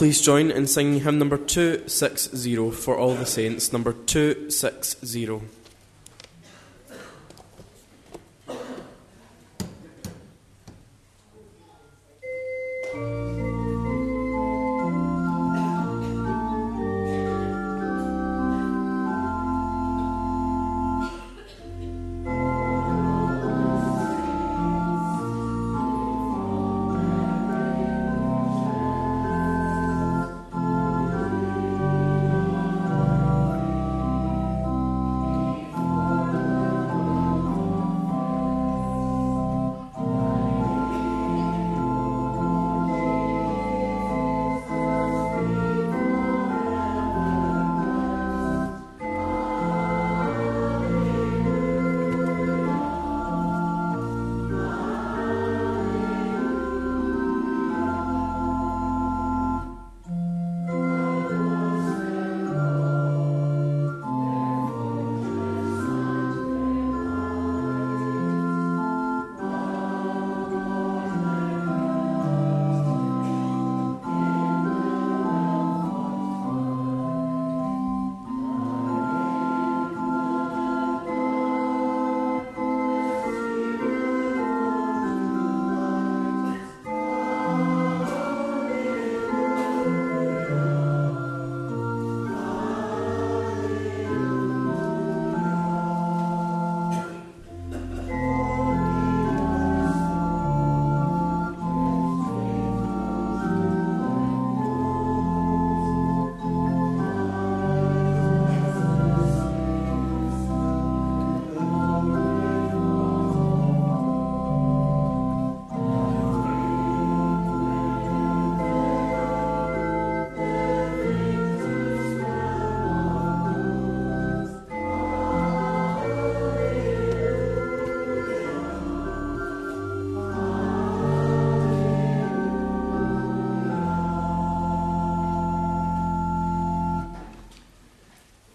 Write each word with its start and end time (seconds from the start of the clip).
Please 0.00 0.22
join 0.22 0.50
in 0.50 0.66
singing 0.66 1.00
hymn 1.00 1.18
number 1.18 1.36
260 1.36 2.70
for 2.70 2.96
all 2.96 3.12
the 3.12 3.26
saints, 3.26 3.70
number 3.70 3.92
260. 3.92 5.59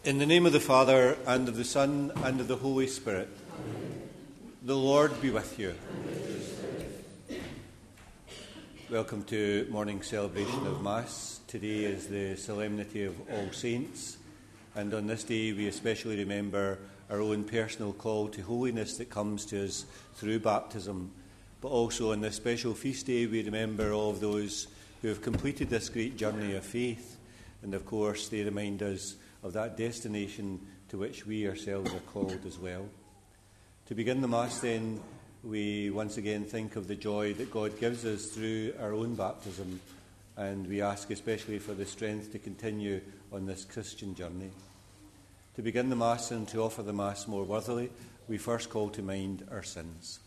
In 0.06 0.20
the 0.20 0.26
name 0.28 0.46
of 0.46 0.54
the 0.54 0.60
Father, 0.60 1.18
and 1.26 1.50
of 1.50 1.56
the 1.56 1.64
Son, 1.64 2.12
and 2.24 2.40
of 2.40 2.48
the 2.48 2.58
Holy 2.58 2.86
Spirit, 2.86 3.28
the 4.62 4.78
Lord 4.78 5.20
be 5.20 5.32
with 5.32 5.58
you. 5.58 5.74
Welcome 8.92 9.24
to 9.24 9.66
morning 9.72 10.04
celebration 10.04 10.68
of 10.68 10.84
Mass. 10.84 11.40
Today 11.48 11.86
is 11.86 12.06
the 12.06 12.36
solemnity 12.36 13.04
of 13.04 13.16
All 13.32 13.52
Saints, 13.52 14.18
and 14.76 14.94
on 14.94 15.08
this 15.08 15.24
day 15.24 15.54
we 15.54 15.68
especially 15.68 16.18
remember 16.18 16.78
our 17.10 17.20
own 17.20 17.44
personal 17.44 17.92
call 17.92 18.28
to 18.28 18.44
holiness 18.44 18.98
that 18.98 19.10
comes 19.10 19.44
to 19.48 19.66
us 19.66 19.86
through 20.18 20.38
baptism. 20.38 21.10
But 21.62 21.70
also 21.70 22.12
on 22.12 22.22
this 22.22 22.36
special 22.36 22.76
feast 22.76 23.08
day, 23.08 23.26
we 23.26 23.42
remember 23.42 23.92
all 23.92 24.12
of 24.12 24.20
those 24.20 24.68
who 25.02 25.08
have 25.08 25.24
completed 25.24 25.72
this 25.72 25.90
great 25.90 26.16
journey 26.16 26.54
of 26.54 26.64
faith, 26.64 27.18
and 27.64 27.74
of 27.74 27.88
course, 27.88 28.28
they 28.28 28.44
remind 28.44 28.84
us 28.84 29.16
of 29.46 29.54
that 29.54 29.78
destination 29.78 30.60
to 30.90 30.98
which 30.98 31.28
we 31.28 31.48
ourselves 31.48 31.94
are 31.94 32.12
called 32.12 32.40
as 32.48 32.58
well. 32.58 32.88
To 33.86 33.94
begin 33.94 34.20
the 34.20 34.28
Mass, 34.28 34.60
then, 34.60 35.00
we 35.44 35.92
once 35.92 36.18
again 36.18 36.44
think 36.46 36.76
of 36.76 36.88
the 36.88 36.96
joy 36.96 37.34
that 37.34 37.52
God 37.52 37.80
gives 37.80 38.04
us 38.06 38.26
through 38.26 38.74
our 38.82 38.94
own 38.94 39.14
baptism, 39.14 39.80
and 40.36 40.66
we 40.66 40.82
ask 40.82 41.12
especially 41.12 41.60
for 41.60 41.76
the 41.76 41.86
strength 41.86 42.32
to 42.32 42.40
continue 42.40 43.02
on 43.32 43.46
this 43.46 43.66
Christian 43.66 44.16
journey. 44.16 44.50
To 45.58 45.62
begin 45.62 45.92
the 45.92 45.96
Mass 45.96 46.32
and 46.32 46.48
to 46.48 46.64
offer 46.64 46.82
the 46.82 46.92
Mass 46.92 47.28
more 47.28 47.44
worthily, 47.44 47.92
we 48.28 48.40
first 48.40 48.72
call 48.72 48.90
to 48.90 49.04
mind 49.04 49.48
our 49.52 49.62
sins. 49.62 50.22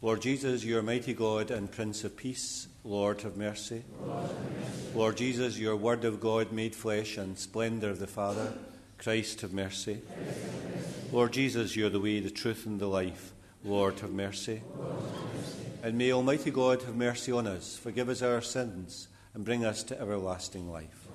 Lord 0.00 0.22
Jesus, 0.22 0.64
your 0.64 0.82
mighty 0.82 1.12
God 1.12 1.50
and 1.50 1.72
Prince 1.72 2.04
of 2.04 2.16
Peace, 2.16 2.68
Lord 2.88 3.20
have 3.20 3.36
mercy. 3.36 3.84
Lord, 4.00 4.22
have 4.22 4.30
mercy. 4.30 4.94
Lord 4.94 5.16
Jesus, 5.18 5.58
your 5.58 5.76
Word 5.76 6.06
of 6.06 6.20
God 6.20 6.52
made 6.52 6.74
flesh 6.74 7.18
and 7.18 7.38
splendour 7.38 7.90
of 7.90 7.98
the 7.98 8.06
Father, 8.06 8.54
Christ 8.96 9.42
have 9.42 9.52
mercy. 9.52 10.00
Christ 10.00 10.08
have 10.16 10.74
mercy. 10.74 10.92
Lord 11.12 11.32
Jesus, 11.34 11.76
you 11.76 11.86
are 11.86 11.90
the 11.90 12.00
way, 12.00 12.18
the 12.20 12.30
truth, 12.30 12.64
and 12.64 12.80
the 12.80 12.86
life. 12.86 13.32
Lord 13.62 14.00
have 14.00 14.12
mercy. 14.12 14.62
Lord, 14.74 14.90
have 14.90 15.34
mercy. 15.34 15.58
And 15.82 15.98
may 15.98 16.12
Almighty 16.12 16.50
God 16.50 16.82
have 16.84 16.96
mercy 16.96 17.30
on 17.30 17.46
us, 17.46 17.76
forgive 17.76 18.08
us 18.08 18.22
our 18.22 18.40
sins, 18.40 19.08
and 19.34 19.44
bring 19.44 19.66
us 19.66 19.82
to 19.82 20.00
everlasting 20.00 20.72
life. 20.72 21.08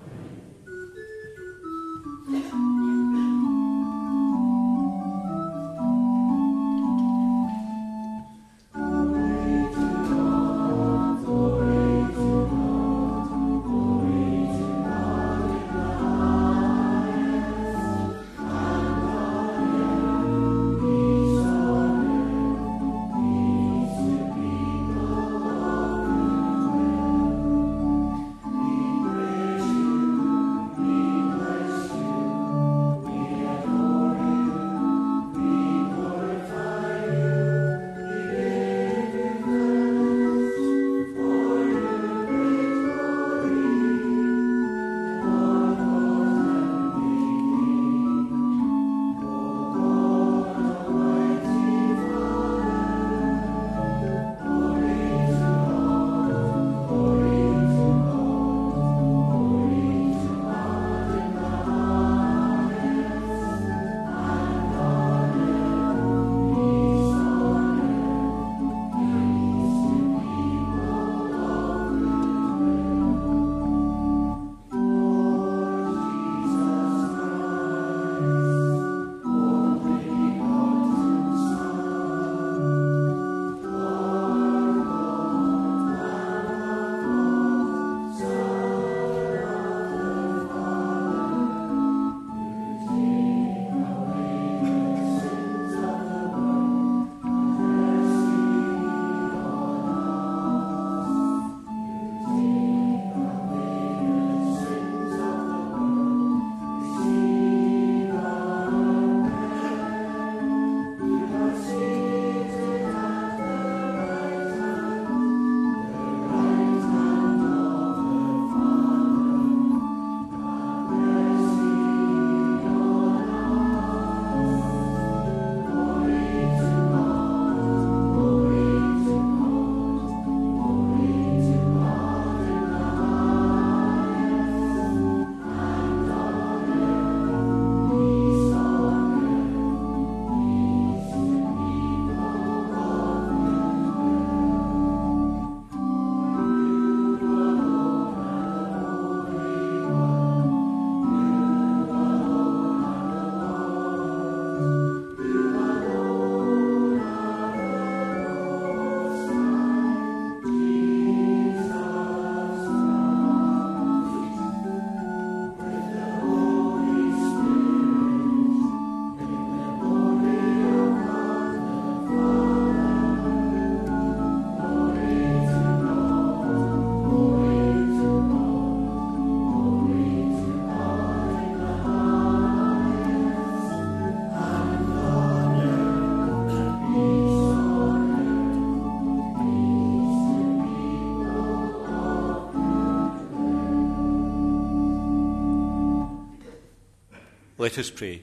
Let 197.63 197.77
us 197.77 197.89
pray. 197.89 198.21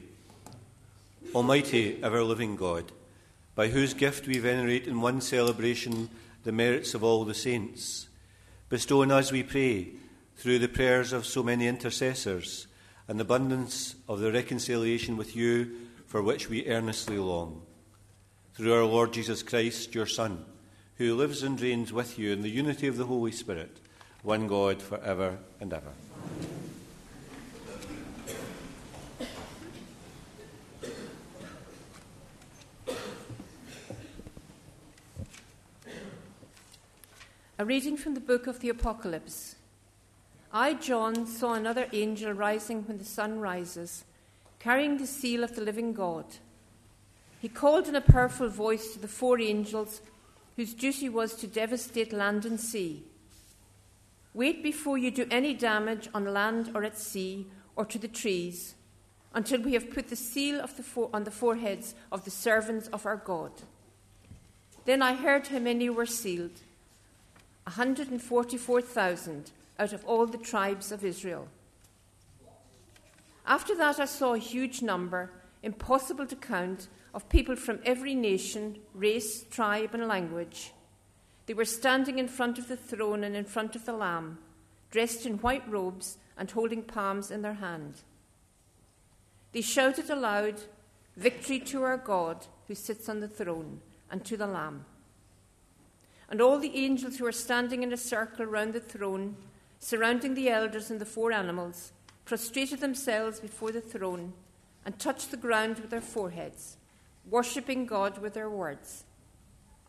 Almighty, 1.34 1.98
ever 2.02 2.22
living 2.22 2.56
God, 2.56 2.92
by 3.54 3.68
whose 3.68 3.94
gift 3.94 4.26
we 4.26 4.38
venerate 4.38 4.86
in 4.86 5.00
one 5.00 5.22
celebration 5.22 6.10
the 6.44 6.52
merits 6.52 6.92
of 6.92 7.02
all 7.02 7.24
the 7.24 7.32
saints, 7.32 8.10
bestow 8.68 9.00
on 9.00 9.10
us, 9.10 9.32
we 9.32 9.42
pray, 9.42 9.92
through 10.36 10.58
the 10.58 10.68
prayers 10.68 11.14
of 11.14 11.24
so 11.24 11.42
many 11.42 11.66
intercessors, 11.66 12.66
an 13.08 13.18
abundance 13.18 13.94
of 14.10 14.20
the 14.20 14.30
reconciliation 14.30 15.16
with 15.16 15.34
you 15.34 15.70
for 16.06 16.22
which 16.22 16.50
we 16.50 16.66
earnestly 16.66 17.16
long. 17.16 17.62
Through 18.52 18.74
our 18.74 18.84
Lord 18.84 19.14
Jesus 19.14 19.42
Christ, 19.42 19.94
your 19.94 20.04
Son, 20.04 20.44
who 20.96 21.16
lives 21.16 21.42
and 21.42 21.58
reigns 21.58 21.94
with 21.94 22.18
you 22.18 22.30
in 22.30 22.42
the 22.42 22.50
unity 22.50 22.88
of 22.88 22.98
the 22.98 23.06
Holy 23.06 23.32
Spirit, 23.32 23.78
one 24.22 24.46
God 24.48 24.82
for 24.82 24.98
ever 24.98 25.38
and 25.62 25.72
ever. 25.72 25.92
A 37.60 37.64
reading 37.66 37.98
from 37.98 38.14
the 38.14 38.20
book 38.20 38.46
of 38.46 38.60
the 38.60 38.70
Apocalypse. 38.70 39.56
I, 40.50 40.72
John, 40.72 41.26
saw 41.26 41.52
another 41.52 41.88
angel 41.92 42.32
rising 42.32 42.84
when 42.84 42.96
the 42.96 43.04
sun 43.04 43.38
rises, 43.38 44.04
carrying 44.58 44.96
the 44.96 45.06
seal 45.06 45.44
of 45.44 45.54
the 45.54 45.60
living 45.60 45.92
God. 45.92 46.24
He 47.38 47.50
called 47.50 47.86
in 47.86 47.94
a 47.94 48.00
powerful 48.00 48.48
voice 48.48 48.94
to 48.94 48.98
the 48.98 49.08
four 49.08 49.38
angels 49.38 50.00
whose 50.56 50.72
duty 50.72 51.10
was 51.10 51.34
to 51.34 51.46
devastate 51.46 52.14
land 52.14 52.46
and 52.46 52.58
sea. 52.58 53.02
Wait 54.32 54.62
before 54.62 54.96
you 54.96 55.10
do 55.10 55.26
any 55.30 55.52
damage 55.52 56.08
on 56.14 56.32
land 56.32 56.70
or 56.74 56.82
at 56.82 56.96
sea 56.96 57.46
or 57.76 57.84
to 57.84 57.98
the 57.98 58.08
trees 58.08 58.74
until 59.34 59.60
we 59.60 59.74
have 59.74 59.90
put 59.90 60.08
the 60.08 60.16
seal 60.16 60.66
the 60.66 61.08
on 61.12 61.24
the 61.24 61.30
foreheads 61.30 61.94
of 62.10 62.24
the 62.24 62.30
servants 62.30 62.88
of 62.88 63.04
our 63.04 63.18
God. 63.18 63.52
Then 64.86 65.02
I 65.02 65.12
heard 65.12 65.48
how 65.48 65.58
many 65.58 65.90
were 65.90 66.06
sealed 66.06 66.58
144,000 67.64 69.52
out 69.78 69.92
of 69.92 70.04
all 70.04 70.26
the 70.26 70.38
tribes 70.38 70.92
of 70.92 71.04
Israel. 71.04 71.48
After 73.46 73.74
that, 73.76 73.98
I 73.98 74.04
saw 74.04 74.34
a 74.34 74.38
huge 74.38 74.82
number, 74.82 75.30
impossible 75.62 76.26
to 76.26 76.36
count, 76.36 76.88
of 77.12 77.28
people 77.28 77.56
from 77.56 77.80
every 77.84 78.14
nation, 78.14 78.78
race, 78.94 79.44
tribe, 79.50 79.94
and 79.94 80.06
language. 80.06 80.72
They 81.46 81.54
were 81.54 81.64
standing 81.64 82.18
in 82.18 82.28
front 82.28 82.58
of 82.58 82.68
the 82.68 82.76
throne 82.76 83.24
and 83.24 83.34
in 83.34 83.44
front 83.44 83.74
of 83.74 83.84
the 83.84 83.92
Lamb, 83.92 84.38
dressed 84.90 85.26
in 85.26 85.38
white 85.38 85.68
robes 85.68 86.18
and 86.36 86.50
holding 86.50 86.82
palms 86.82 87.30
in 87.30 87.42
their 87.42 87.54
hand. 87.54 88.02
They 89.52 89.62
shouted 89.62 90.08
aloud, 90.10 90.60
Victory 91.16 91.58
to 91.60 91.82
our 91.82 91.96
God 91.96 92.46
who 92.68 92.74
sits 92.74 93.08
on 93.08 93.18
the 93.18 93.28
throne 93.28 93.80
and 94.10 94.24
to 94.24 94.36
the 94.36 94.46
Lamb. 94.46 94.84
And 96.30 96.40
all 96.40 96.58
the 96.58 96.76
angels 96.76 97.18
who 97.18 97.24
were 97.24 97.32
standing 97.32 97.82
in 97.82 97.92
a 97.92 97.96
circle 97.96 98.46
round 98.46 98.72
the 98.72 98.80
throne, 98.80 99.36
surrounding 99.80 100.34
the 100.34 100.48
elders 100.48 100.90
and 100.90 101.00
the 101.00 101.04
four 101.04 101.32
animals, 101.32 101.92
prostrated 102.24 102.80
themselves 102.80 103.40
before 103.40 103.72
the 103.72 103.80
throne 103.80 104.32
and 104.84 104.98
touched 104.98 105.30
the 105.32 105.36
ground 105.36 105.80
with 105.80 105.90
their 105.90 106.00
foreheads, 106.00 106.76
worshipping 107.28 107.86
God 107.86 108.18
with 108.18 108.34
their 108.34 108.48
words. 108.48 109.04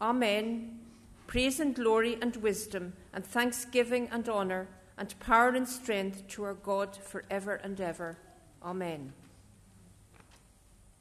Amen. 0.02 0.80
Praise 1.28 1.60
and 1.60 1.76
glory 1.76 2.18
and 2.22 2.36
wisdom 2.38 2.94
and 3.14 3.24
thanksgiving 3.24 4.10
and 4.12 4.28
honour 4.28 4.68
and 4.98 5.18
power 5.20 5.50
and 5.50 5.68
strength 5.68 6.28
to 6.30 6.44
our 6.44 6.56
God 6.56 6.98
for 6.98 7.24
ever 7.30 7.56
and 7.56 7.80
ever. 7.80 8.18
Amen. 8.64 9.14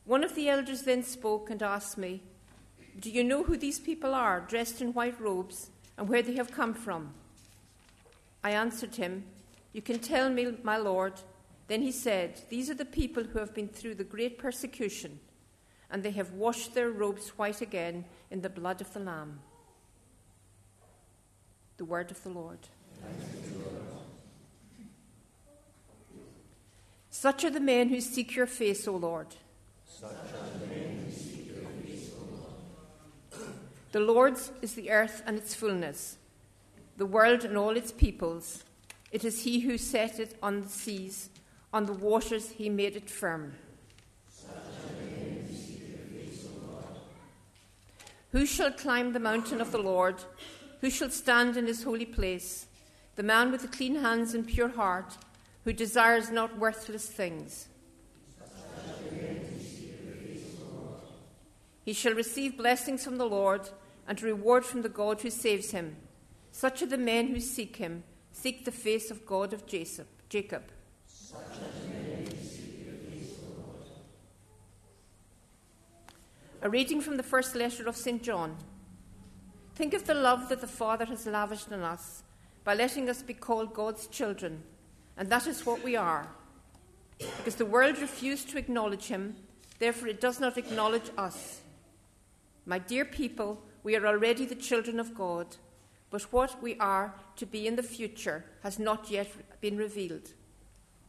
One 0.04 0.22
of 0.22 0.34
the 0.34 0.48
elders 0.48 0.82
then 0.82 1.02
spoke 1.02 1.50
and 1.50 1.62
asked 1.62 1.98
me, 1.98 2.22
do 2.98 3.10
you 3.10 3.22
know 3.22 3.42
who 3.42 3.56
these 3.56 3.78
people 3.78 4.14
are, 4.14 4.40
dressed 4.40 4.80
in 4.80 4.92
white 4.92 5.20
robes, 5.20 5.70
and 5.96 6.08
where 6.08 6.22
they 6.22 6.34
have 6.34 6.50
come 6.50 6.74
from? 6.74 7.14
I 8.42 8.52
answered 8.52 8.96
him, 8.96 9.24
You 9.72 9.82
can 9.82 9.98
tell 9.98 10.30
me, 10.30 10.56
my 10.62 10.76
Lord. 10.76 11.14
Then 11.68 11.82
he 11.82 11.92
said, 11.92 12.42
These 12.48 12.70
are 12.70 12.74
the 12.74 12.84
people 12.84 13.22
who 13.22 13.38
have 13.38 13.54
been 13.54 13.68
through 13.68 13.94
the 13.94 14.04
great 14.04 14.38
persecution, 14.38 15.20
and 15.90 16.02
they 16.02 16.10
have 16.12 16.32
washed 16.32 16.74
their 16.74 16.90
robes 16.90 17.28
white 17.38 17.60
again 17.60 18.04
in 18.30 18.40
the 18.40 18.48
blood 18.48 18.80
of 18.80 18.92
the 18.92 19.00
Lamb. 19.00 19.40
The 21.76 21.84
word 21.84 22.10
of 22.10 22.22
the 22.22 22.30
Lord. 22.30 22.58
Such 27.10 27.44
are 27.44 27.50
the 27.50 27.60
men 27.60 27.88
who 27.88 28.00
seek 28.00 28.34
your 28.34 28.46
face, 28.46 28.88
O 28.88 28.96
Lord. 28.96 29.26
The 30.00 30.69
Lord's 33.98 34.52
is 34.62 34.74
the 34.74 34.90
earth 34.92 35.24
and 35.26 35.36
its 35.36 35.52
fullness, 35.52 36.16
the 36.96 37.06
world 37.06 37.44
and 37.44 37.56
all 37.56 37.76
its 37.76 37.90
peoples. 37.90 38.62
It 39.10 39.24
is 39.24 39.42
He 39.42 39.60
who 39.60 39.76
set 39.76 40.20
it 40.20 40.36
on 40.40 40.62
the 40.62 40.68
seas, 40.68 41.30
on 41.72 41.86
the 41.86 41.92
waters 41.92 42.50
He 42.50 42.68
made 42.68 42.94
it 42.94 43.10
firm. 43.10 43.54
Who 48.30 48.46
shall 48.46 48.70
climb 48.70 49.12
the 49.12 49.18
mountain 49.18 49.60
of 49.60 49.72
the 49.72 49.78
Lord? 49.78 50.22
Who 50.80 50.90
shall 50.90 51.10
stand 51.10 51.56
in 51.56 51.66
his 51.66 51.82
holy 51.82 52.06
place? 52.06 52.66
The 53.16 53.24
man 53.24 53.50
with 53.50 53.62
the 53.62 53.68
clean 53.68 53.96
hands 53.96 54.34
and 54.34 54.46
pure 54.46 54.68
heart, 54.68 55.18
who 55.64 55.72
desires 55.72 56.30
not 56.30 56.56
worthless 56.56 57.06
things. 57.06 57.66
He 61.84 61.92
shall 61.92 62.14
receive 62.14 62.56
blessings 62.56 63.04
from 63.04 63.16
the 63.16 63.26
Lord 63.26 63.70
and 64.06 64.20
reward 64.22 64.64
from 64.64 64.82
the 64.82 64.88
God 64.88 65.20
who 65.22 65.30
saves 65.30 65.70
him. 65.70 65.96
Such 66.52 66.82
are 66.82 66.86
the 66.86 66.98
men 66.98 67.28
who 67.28 67.40
seek 67.40 67.76
him, 67.76 68.02
seek 68.32 68.64
the 68.64 68.72
face 68.72 69.10
of 69.10 69.24
God 69.24 69.52
of 69.52 69.66
Jacob. 69.66 70.06
Jacob. 70.28 70.64
A 76.62 76.68
reading 76.68 77.00
from 77.00 77.16
the 77.16 77.22
first 77.22 77.54
letter 77.54 77.88
of 77.88 77.96
St. 77.96 78.22
John. 78.22 78.56
Think 79.74 79.94
of 79.94 80.06
the 80.06 80.14
love 80.14 80.50
that 80.50 80.60
the 80.60 80.66
Father 80.66 81.06
has 81.06 81.26
lavished 81.26 81.72
on 81.72 81.80
us 81.80 82.22
by 82.64 82.74
letting 82.74 83.08
us 83.08 83.22
be 83.22 83.32
called 83.32 83.72
God's 83.72 84.06
children, 84.08 84.62
and 85.16 85.30
that 85.30 85.46
is 85.46 85.64
what 85.64 85.82
we 85.82 85.96
are. 85.96 86.28
Because 87.18 87.54
the 87.54 87.64
world 87.64 87.98
refused 87.98 88.50
to 88.50 88.58
acknowledge 88.58 89.06
him, 89.06 89.36
therefore 89.78 90.08
it 90.08 90.20
does 90.20 90.38
not 90.38 90.58
acknowledge 90.58 91.10
us. 91.16 91.62
My 92.66 92.78
dear 92.78 93.04
people, 93.04 93.62
we 93.82 93.96
are 93.96 94.06
already 94.06 94.44
the 94.44 94.54
children 94.54 95.00
of 95.00 95.14
God, 95.14 95.56
but 96.10 96.22
what 96.32 96.62
we 96.62 96.76
are 96.78 97.14
to 97.36 97.46
be 97.46 97.66
in 97.66 97.76
the 97.76 97.82
future 97.82 98.44
has 98.62 98.78
not 98.78 99.10
yet 99.10 99.28
been 99.60 99.76
revealed. 99.76 100.32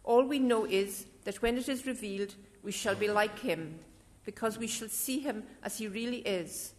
All 0.04 0.24
we 0.24 0.40
know 0.40 0.66
is 0.66 1.06
that 1.26 1.42
when 1.42 1.58
it 1.58 1.68
is 1.70 1.86
revealed, 1.86 2.36
we 2.64 2.72
shall 2.72 2.96
be 2.96 3.08
like 3.08 3.40
him, 3.40 3.80
because 4.26 4.58
we 4.58 4.68
shall 4.68 4.90
see 4.90 5.20
him 5.20 5.44
as 5.64 5.78
he 5.78 5.88
really 5.88 6.20
is. 6.20 6.74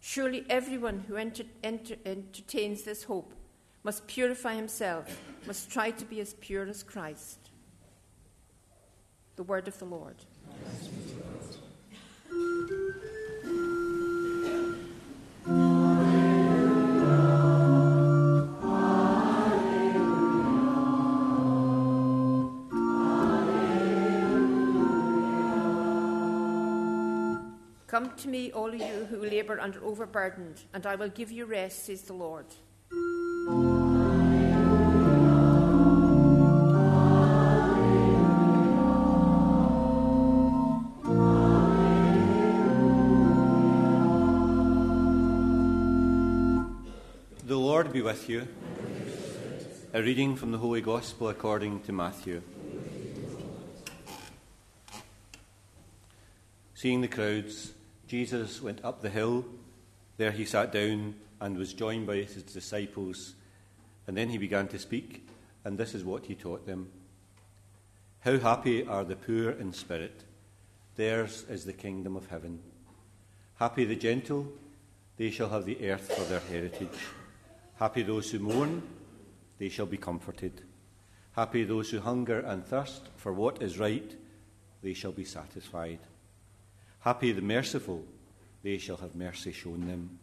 Surely 0.00 0.44
everyone 0.48 1.04
who 1.08 1.16
enter, 1.16 1.44
enter, 1.64 1.96
entertains 2.04 2.82
this 2.82 3.04
hope 3.04 3.32
must 3.82 4.06
purify 4.06 4.54
himself, 4.54 5.20
must 5.46 5.70
try 5.70 5.90
to 5.90 6.04
be 6.04 6.20
as 6.20 6.34
pure 6.34 6.66
as 6.66 6.82
Christ. 6.82 7.38
The 9.36 9.42
word 9.42 9.68
of 9.68 9.78
the 9.78 9.84
Lord. 9.84 10.16
Come 28.06 28.16
to 28.18 28.28
me, 28.28 28.52
all 28.52 28.68
of 28.68 28.78
you 28.78 29.08
who 29.10 29.20
labour 29.20 29.56
and 29.56 29.74
are 29.74 29.84
overburdened, 29.84 30.60
and 30.72 30.86
I 30.86 30.94
will 30.94 31.08
give 31.08 31.32
you 31.32 31.44
rest, 31.44 31.86
says 31.86 32.02
the 32.02 32.12
Lord. 32.12 32.46
The 47.44 47.56
Lord 47.56 47.92
be 47.92 48.02
with 48.02 48.28
you. 48.28 48.46
A 49.92 50.00
reading 50.00 50.36
from 50.36 50.52
the 50.52 50.58
Holy 50.58 50.80
Gospel 50.80 51.28
according 51.28 51.80
to 51.80 51.92
Matthew. 51.92 52.40
Seeing 56.74 57.00
the 57.00 57.08
crowds, 57.08 57.72
Jesus 58.06 58.62
went 58.62 58.84
up 58.84 59.02
the 59.02 59.10
hill. 59.10 59.44
There 60.16 60.30
he 60.30 60.44
sat 60.44 60.72
down 60.72 61.14
and 61.40 61.58
was 61.58 61.74
joined 61.74 62.06
by 62.06 62.16
his 62.16 62.42
disciples. 62.42 63.34
And 64.06 64.16
then 64.16 64.28
he 64.28 64.38
began 64.38 64.68
to 64.68 64.78
speak, 64.78 65.26
and 65.64 65.76
this 65.76 65.94
is 65.94 66.04
what 66.04 66.26
he 66.26 66.34
taught 66.34 66.66
them 66.66 66.90
How 68.20 68.38
happy 68.38 68.86
are 68.86 69.04
the 69.04 69.16
poor 69.16 69.50
in 69.50 69.72
spirit! 69.72 70.22
Theirs 70.94 71.44
is 71.50 71.64
the 71.64 71.72
kingdom 71.72 72.16
of 72.16 72.28
heaven. 72.28 72.60
Happy 73.56 73.84
the 73.84 73.96
gentle, 73.96 74.46
they 75.16 75.30
shall 75.30 75.48
have 75.48 75.64
the 75.64 75.90
earth 75.90 76.12
for 76.12 76.24
their 76.24 76.40
heritage. 76.40 76.98
Happy 77.76 78.02
those 78.02 78.30
who 78.30 78.38
mourn, 78.38 78.82
they 79.58 79.68
shall 79.68 79.86
be 79.86 79.96
comforted. 79.96 80.62
Happy 81.32 81.64
those 81.64 81.90
who 81.90 82.00
hunger 82.00 82.40
and 82.40 82.64
thirst 82.64 83.08
for 83.16 83.32
what 83.32 83.60
is 83.60 83.78
right, 83.78 84.14
they 84.82 84.94
shall 84.94 85.12
be 85.12 85.24
satisfied. 85.24 85.98
Happy 87.06 87.30
the 87.30 87.40
merciful, 87.40 88.04
they 88.64 88.78
shall 88.78 88.96
have 88.96 89.14
mercy 89.14 89.52
shown 89.52 89.86
them. 89.86 90.18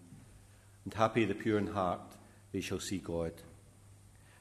And 0.84 0.94
happy 0.94 1.24
the 1.24 1.34
pure 1.34 1.58
in 1.58 1.68
heart, 1.68 2.02
they 2.52 2.60
shall 2.60 2.82
see 2.82 2.98
God. 2.98 3.32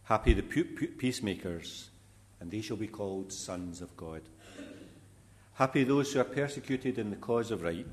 Happy 0.02 0.32
the 0.32 0.42
peacemakers, 0.42 1.90
and 2.40 2.50
they 2.50 2.60
shall 2.60 2.76
be 2.76 2.88
called 2.88 3.32
sons 3.32 3.80
of 3.80 3.96
God. 3.96 4.22
Happy 5.54 5.84
those 5.84 6.12
who 6.12 6.18
are 6.18 6.24
persecuted 6.24 6.98
in 6.98 7.10
the 7.10 7.16
cause 7.16 7.52
of 7.52 7.62
right, 7.62 7.86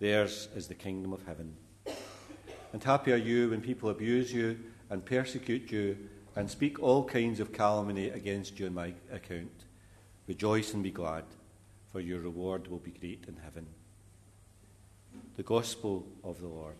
theirs 0.00 0.48
is 0.56 0.66
the 0.66 0.74
kingdom 0.74 1.12
of 1.12 1.24
heaven. 1.24 1.54
And 2.72 2.82
happy 2.82 3.12
are 3.12 3.16
you 3.16 3.50
when 3.50 3.60
people 3.60 3.90
abuse 3.90 4.32
you 4.32 4.58
and 4.90 5.04
persecute 5.04 5.70
you 5.70 5.96
and 6.34 6.50
speak 6.50 6.82
all 6.82 7.04
kinds 7.04 7.38
of 7.38 7.52
calumny 7.52 8.08
against 8.08 8.58
you 8.58 8.66
on 8.66 8.74
my 8.74 8.94
account. 9.12 9.64
Rejoice 10.26 10.74
and 10.74 10.82
be 10.82 10.90
glad, 10.90 11.22
for 11.96 12.00
your 12.02 12.20
reward 12.20 12.68
will 12.68 12.76
be 12.76 12.90
great 12.90 13.24
in 13.26 13.34
heaven. 13.42 13.66
The 15.38 15.42
Gospel 15.42 16.06
of 16.22 16.38
the 16.42 16.46
Lord. 16.46 16.74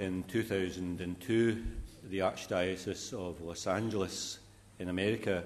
In 0.00 0.24
2002, 0.24 1.64
the 2.10 2.18
Archdiocese 2.18 3.12
of 3.12 3.40
Los 3.42 3.68
Angeles 3.68 4.40
in 4.80 4.88
America 4.88 5.44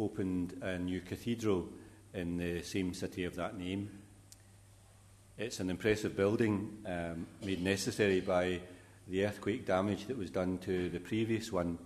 opened 0.00 0.58
a 0.62 0.80
new 0.80 1.00
cathedral 1.00 1.68
in 2.12 2.36
the 2.36 2.60
same 2.62 2.92
city 2.92 3.22
of 3.22 3.36
that 3.36 3.56
name. 3.56 3.88
It's 5.40 5.60
an 5.60 5.70
impressive 5.70 6.16
building 6.16 6.78
um, 6.84 7.28
made 7.44 7.62
necessary 7.62 8.20
by 8.20 8.58
the 9.06 9.24
earthquake 9.24 9.64
damage 9.64 10.06
that 10.06 10.18
was 10.18 10.30
done 10.30 10.58
to 10.64 10.90
the 10.90 10.98
previous 10.98 11.52
one 11.52 11.78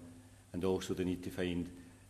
and 0.55 0.65
also 0.65 0.95
the 0.95 1.05
need 1.05 1.23
to 1.25 1.31
find 1.31 1.69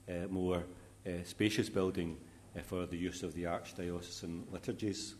uh, 0.09 0.29
more 0.31 0.63
uh, 1.05 1.11
spacious 1.25 1.69
building 1.69 2.17
uh, 2.57 2.61
for 2.61 2.87
the 2.87 2.97
use 2.97 3.25
of 3.25 3.35
the 3.35 3.43
archdiocesan 3.43 4.45
liturgies. 4.53 5.15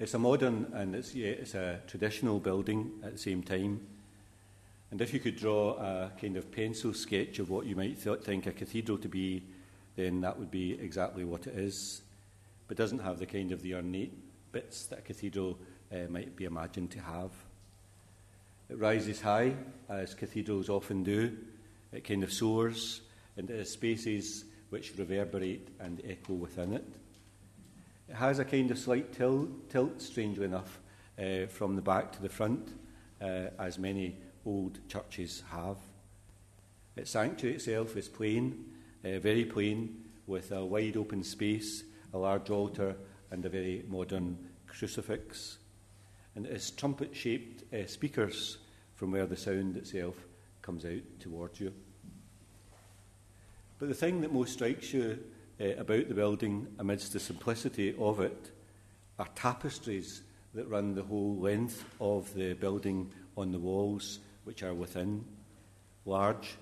It's 0.00 0.14
a 0.14 0.18
modern 0.18 0.72
and 0.74 0.92
it's, 0.96 1.14
yeah, 1.14 1.28
it's 1.28 1.54
a 1.54 1.78
traditional 1.86 2.40
building 2.40 2.90
at 3.04 3.12
the 3.12 3.18
same 3.18 3.44
time. 3.44 3.80
And 4.90 5.00
if 5.00 5.14
you 5.14 5.20
could 5.20 5.36
draw 5.36 5.74
a 5.74 6.10
kind 6.20 6.36
of 6.36 6.50
pencil 6.50 6.94
sketch 6.94 7.38
of 7.38 7.48
what 7.48 7.64
you 7.64 7.76
might 7.76 8.02
th- 8.02 8.22
think 8.22 8.48
a 8.48 8.50
cathedral 8.50 8.98
to 8.98 9.08
be, 9.08 9.44
then 9.94 10.20
that 10.22 10.36
would 10.36 10.50
be 10.50 10.72
exactly 10.80 11.22
what 11.22 11.46
it 11.46 11.54
is. 11.54 12.02
But 12.66 12.76
doesn't 12.76 13.04
have 13.04 13.20
the 13.20 13.26
kind 13.26 13.52
of 13.52 13.62
the 13.62 13.76
ornate 13.76 14.24
bits 14.58 14.86
that 14.86 14.98
a 14.98 15.02
cathedral 15.02 15.56
uh, 15.92 16.10
might 16.10 16.34
be 16.34 16.44
imagined 16.44 16.90
to 16.90 17.00
have. 17.00 17.30
It 18.68 18.76
rises 18.76 19.20
high, 19.20 19.54
as 19.88 20.14
cathedrals 20.14 20.68
often 20.68 21.04
do. 21.04 21.36
It 21.92 22.02
kind 22.02 22.24
of 22.24 22.32
soars 22.32 23.02
into 23.36 23.64
spaces 23.64 24.46
which 24.70 24.94
reverberate 24.98 25.68
and 25.78 26.02
echo 26.04 26.32
within 26.32 26.72
it. 26.72 26.84
It 28.08 28.16
has 28.16 28.40
a 28.40 28.44
kind 28.44 28.68
of 28.72 28.78
slight 28.80 29.12
tilt, 29.12 29.70
tilt 29.70 30.02
strangely 30.02 30.46
enough, 30.46 30.80
uh, 31.16 31.46
from 31.46 31.76
the 31.76 31.82
back 31.82 32.10
to 32.14 32.22
the 32.22 32.28
front, 32.28 32.68
uh, 33.22 33.50
as 33.60 33.78
many 33.78 34.16
old 34.44 34.80
churches 34.88 35.44
have. 35.52 35.76
Its 36.96 37.12
sanctuary 37.12 37.54
itself 37.54 37.96
is 37.96 38.08
plain, 38.08 38.64
uh, 39.04 39.20
very 39.20 39.44
plain, 39.44 40.04
with 40.26 40.50
a 40.50 40.64
wide 40.64 40.96
open 40.96 41.22
space, 41.22 41.84
a 42.12 42.18
large 42.18 42.50
altar, 42.50 42.96
and 43.30 43.44
a 43.44 43.48
very 43.48 43.84
modern 43.88 44.47
crucifix. 44.68 45.58
And 46.34 46.46
it 46.46 46.52
has 46.52 46.70
trumpet 46.70 47.14
shaped 47.14 47.72
uh, 47.74 47.86
speakers 47.86 48.58
from 48.94 49.10
where 49.10 49.26
the 49.26 49.36
sound 49.36 49.76
itself 49.76 50.14
comes 50.62 50.84
out 50.84 51.02
towards 51.20 51.60
you. 51.60 51.72
But 53.78 53.88
the 53.88 53.94
thing 53.94 54.20
that 54.20 54.32
most 54.32 54.54
strikes 54.54 54.92
you 54.92 55.18
uh, 55.60 55.64
about 55.78 56.08
the 56.08 56.14
building, 56.14 56.66
amidst 56.78 57.12
the 57.12 57.20
simplicity 57.20 57.94
of 57.98 58.20
it, 58.20 58.50
are 59.18 59.28
tapestries 59.34 60.22
that 60.54 60.68
run 60.68 60.94
the 60.94 61.02
whole 61.02 61.36
length 61.36 61.84
of 62.00 62.32
the 62.34 62.54
building 62.54 63.12
on 63.36 63.52
the 63.52 63.58
walls 63.58 64.18
which 64.44 64.62
are 64.62 64.74
within, 64.74 65.24
large, 66.04 66.56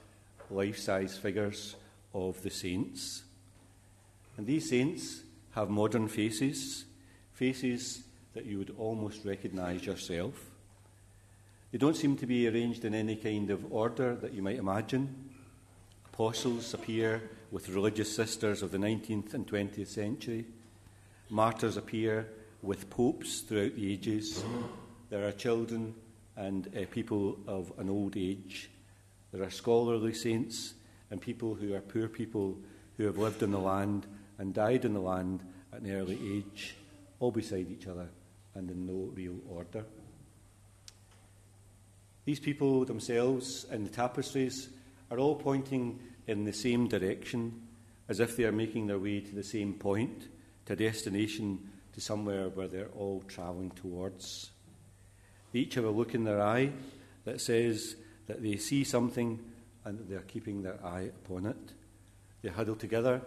life 0.51 0.79
size 0.79 1.17
figures 1.17 1.77
of 2.15 2.43
the 2.43 2.51
saints. 2.51 3.23
And 4.37 4.47
these 4.47 4.69
saints 4.69 5.23
have 5.53 5.71
modern 5.71 6.09
faces, 6.09 6.85
faces 7.37 8.03
that 8.33 8.47
you 8.47 8.57
would 8.57 8.75
almost 8.79 9.25
recognize 9.25 9.85
yourself. 9.85 10.35
They 11.71 11.79
don't 11.79 11.97
seem 11.97 12.17
to 12.17 12.27
be 12.27 12.49
arranged 12.49 12.85
in 12.87 12.95
any 12.95 13.17
kind 13.17 13.51
of 13.51 13.71
order 13.71 14.15
that 14.17 14.33
you 14.33 14.43
might 14.43 14.57
imagine. 14.57 15.31
Apostles 16.07 16.73
appear 16.73 17.31
with 17.51 17.69
religious 17.69 18.15
sisters 18.15 18.63
of 18.63 18.71
the 18.71 18.79
19th 18.79 19.35
and 19.35 19.47
20th 19.47 19.89
century. 19.89 20.47
Martyrs 21.29 21.77
appear 21.77 22.27
with 22.63 22.89
popes 22.89 23.41
throughout 23.41 23.77
the 23.77 23.93
ages. 23.93 24.43
There 25.11 25.29
are 25.29 25.33
children 25.33 25.95
and 26.37 26.69
uh, 26.75 26.87
people 26.91 27.39
of 27.47 27.71
an 27.79 27.91
old 27.91 28.17
age. 28.17 28.71
There 29.33 29.43
are 29.43 29.51
scholarly 29.51 30.15
saints 30.15 30.73
and 31.11 31.21
people 31.21 31.55
who 31.55 31.75
are 31.75 31.81
poor 31.81 32.09
people 32.09 32.57
who 32.97 33.05
have 33.05 33.19
lived 33.19 33.43
in 33.43 33.51
the 33.51 33.59
land 33.59 34.07
and 34.39 34.55
died 34.55 34.87
in 34.87 34.95
the 34.95 35.01
land 35.01 35.43
at 35.73 35.83
an 35.83 35.93
early 35.93 36.19
age, 36.39 36.77
all 37.19 37.31
beside 37.31 37.71
each 37.71 37.87
other 37.87 38.09
and 38.55 38.71
in 38.71 38.87
no 38.87 39.11
real 39.15 39.37
order. 39.49 39.85
These 42.25 42.41
people 42.41 42.85
themselves 42.85 43.67
in 43.71 43.85
the 43.85 43.91
tapestries 43.91 44.69
are 45.11 45.19
all 45.19 45.37
pointing 45.37 46.01
in 46.27 46.45
the 46.45 46.53
same 46.53 46.89
direction, 46.89 47.63
as 48.09 48.19
if 48.19 48.37
they 48.37 48.45
are 48.45 48.53
making 48.53 48.87
their 48.87 48.99
way 48.99 49.21
to 49.21 49.35
the 49.35 49.45
same 49.45 49.75
point, 49.75 50.29
to 50.67 50.73
a 50.73 50.77
destination, 50.77 51.71
to 51.93 52.01
somewhere 52.01 52.49
where 52.49 52.67
they're 52.67 52.91
all 52.97 53.23
travelling 53.29 53.71
towards. 53.71 54.51
They 55.53 55.61
each 55.61 55.75
have 55.77 55.85
a 55.85 55.91
look 55.91 56.15
in 56.15 56.25
their 56.25 56.43
eye 56.43 56.73
that 57.25 57.41
says 57.41 57.97
that 58.27 58.43
they 58.43 58.57
see 58.57 58.83
something 58.83 59.39
and 59.85 59.99
that 59.99 60.11
they're 60.11 60.21
keeping 60.21 60.63
their 60.63 60.85
eye 60.85 61.11
upon 61.25 61.47
it. 61.47 61.73
They 62.43 62.49
huddle 62.49 62.75
together, 62.75 63.23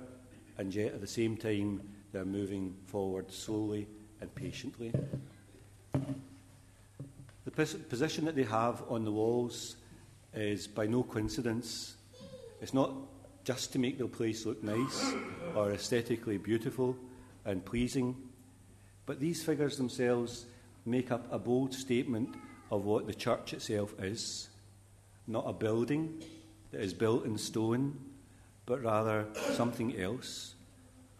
and 0.57 0.75
yet 0.75 0.93
at 0.93 1.01
the 1.01 1.07
same 1.07 1.37
time, 1.37 1.81
they're 2.11 2.25
moving 2.25 2.75
forward 2.87 3.31
slowly 3.31 3.87
and 4.21 4.33
patiently. 4.35 4.93
The 7.45 7.51
position 7.51 8.25
that 8.25 8.35
they 8.35 8.43
have 8.43 8.83
on 8.89 9.03
the 9.03 9.11
walls 9.11 9.75
is 10.33 10.67
by 10.67 10.85
no 10.85 11.03
coincidence. 11.03 11.95
It's 12.61 12.73
not 12.73 12.91
just 13.43 13.73
to 13.73 13.79
make 13.79 13.97
the 13.97 14.07
place 14.07 14.45
look 14.45 14.63
nice 14.63 15.13
or 15.55 15.71
aesthetically 15.71 16.37
beautiful 16.37 16.95
and 17.45 17.65
pleasing, 17.65 18.15
but 19.05 19.19
these 19.19 19.43
figures 19.43 19.77
themselves 19.77 20.45
make 20.85 21.11
up 21.11 21.27
a 21.31 21.39
bold 21.39 21.73
statement 21.73 22.35
of 22.71 22.85
what 22.85 23.07
the 23.07 23.13
church 23.13 23.53
itself 23.53 23.93
is 23.99 24.49
not 25.29 25.45
a 25.47 25.53
building 25.53 26.21
that 26.71 26.81
is 26.81 26.93
built 26.93 27.25
in 27.25 27.37
stone, 27.37 27.97
but 28.65 28.83
rather 28.83 29.25
something 29.53 29.95
else, 29.99 30.55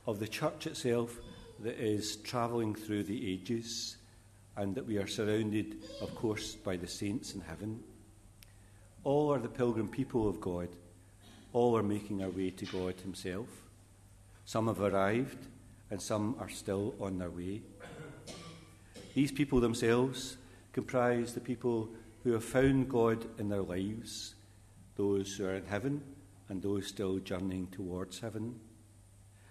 of 0.06 0.20
the 0.20 0.28
church 0.28 0.68
itself 0.68 1.18
that 1.60 1.76
is 1.76 2.18
travelling 2.18 2.76
through 2.76 3.04
the 3.04 3.32
ages, 3.32 3.98
and 4.56 4.76
that 4.76 4.86
we 4.86 4.98
are 4.98 5.08
surrounded, 5.08 5.78
of 6.02 6.14
course, 6.16 6.56
by 6.56 6.76
the 6.76 6.88
saints 6.88 7.34
in 7.34 7.42
heaven. 7.42 7.80
All 9.04 9.32
are 9.34 9.40
the 9.40 9.48
pilgrim 9.50 9.88
people 9.88 10.28
of 10.28 10.42
God. 10.42 10.70
All 11.54 11.78
are 11.78 11.84
making 11.84 12.24
our 12.24 12.30
way 12.30 12.50
to 12.52 12.66
God 12.66 12.96
Himself. 13.02 13.48
Some 14.46 14.68
have 14.68 14.82
arrived, 14.82 15.48
and 15.92 16.02
some 16.02 16.36
are 16.40 16.50
still 16.50 16.94
on 17.00 17.18
their 17.18 17.30
way. 17.30 17.62
These 19.14 19.32
people 19.32 19.60
themselves 19.60 20.38
comprise 20.74 21.34
the 21.34 21.40
people 21.40 21.90
who 22.24 22.34
have 22.34 22.44
found 22.44 22.90
God 22.90 23.26
in 23.40 23.50
their 23.50 23.62
lives, 23.62 24.36
those 24.96 25.36
who 25.36 25.46
are 25.46 25.56
in 25.56 25.66
heaven 25.66 26.02
and 26.50 26.62
those 26.62 26.88
still 26.88 27.20
journeying 27.20 27.68
towards 27.68 28.20
heaven. 28.20 28.60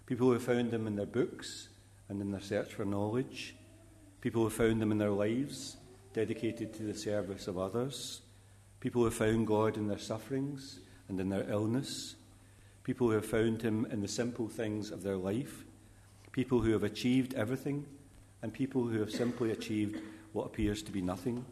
People 0.09 0.29
who 0.29 0.39
found 0.39 0.71
them 0.71 0.87
in 0.87 0.97
their 0.97 1.05
books 1.05 1.69
and 2.09 2.23
in 2.23 2.31
their 2.31 2.41
search 2.41 2.73
for 2.73 2.87
knowledge. 2.87 3.55
People 4.23 4.43
who 4.43 4.49
found 4.49 4.81
them 4.81 4.91
in 4.91 4.97
their 4.97 5.11
lives, 5.11 5.77
dedicated 6.15 6.73
to 6.73 6.85
the 6.85 6.95
service 6.95 7.47
of 7.47 7.59
others. 7.59 8.23
People 8.81 9.05
who 9.05 9.11
found 9.11 9.47
God 9.47 9.77
in 9.77 9.87
their 9.87 9.99
sufferings 9.99 10.81
and 11.11 11.21
in 11.21 11.29
their 11.29 11.47
illness. 11.51 12.15
People 12.85 13.09
who 13.09 13.17
have 13.17 13.27
found 13.27 13.61
Him 13.61 13.87
in 13.91 14.01
the 14.01 14.09
simple 14.09 14.49
things 14.49 14.91
of 14.91 15.03
their 15.03 15.19
life 15.19 15.67
people 16.33 16.61
who 16.61 16.71
have 16.71 16.85
achieved 16.85 17.35
everything, 17.35 17.85
and 18.43 18.55
people 18.55 18.85
who 18.85 19.01
have 19.01 19.11
simply 19.11 19.51
achieved 19.51 20.01
what 20.33 20.47
appears 20.47 20.85
to 20.85 20.93
be 20.93 21.03
nothing, 21.03 21.45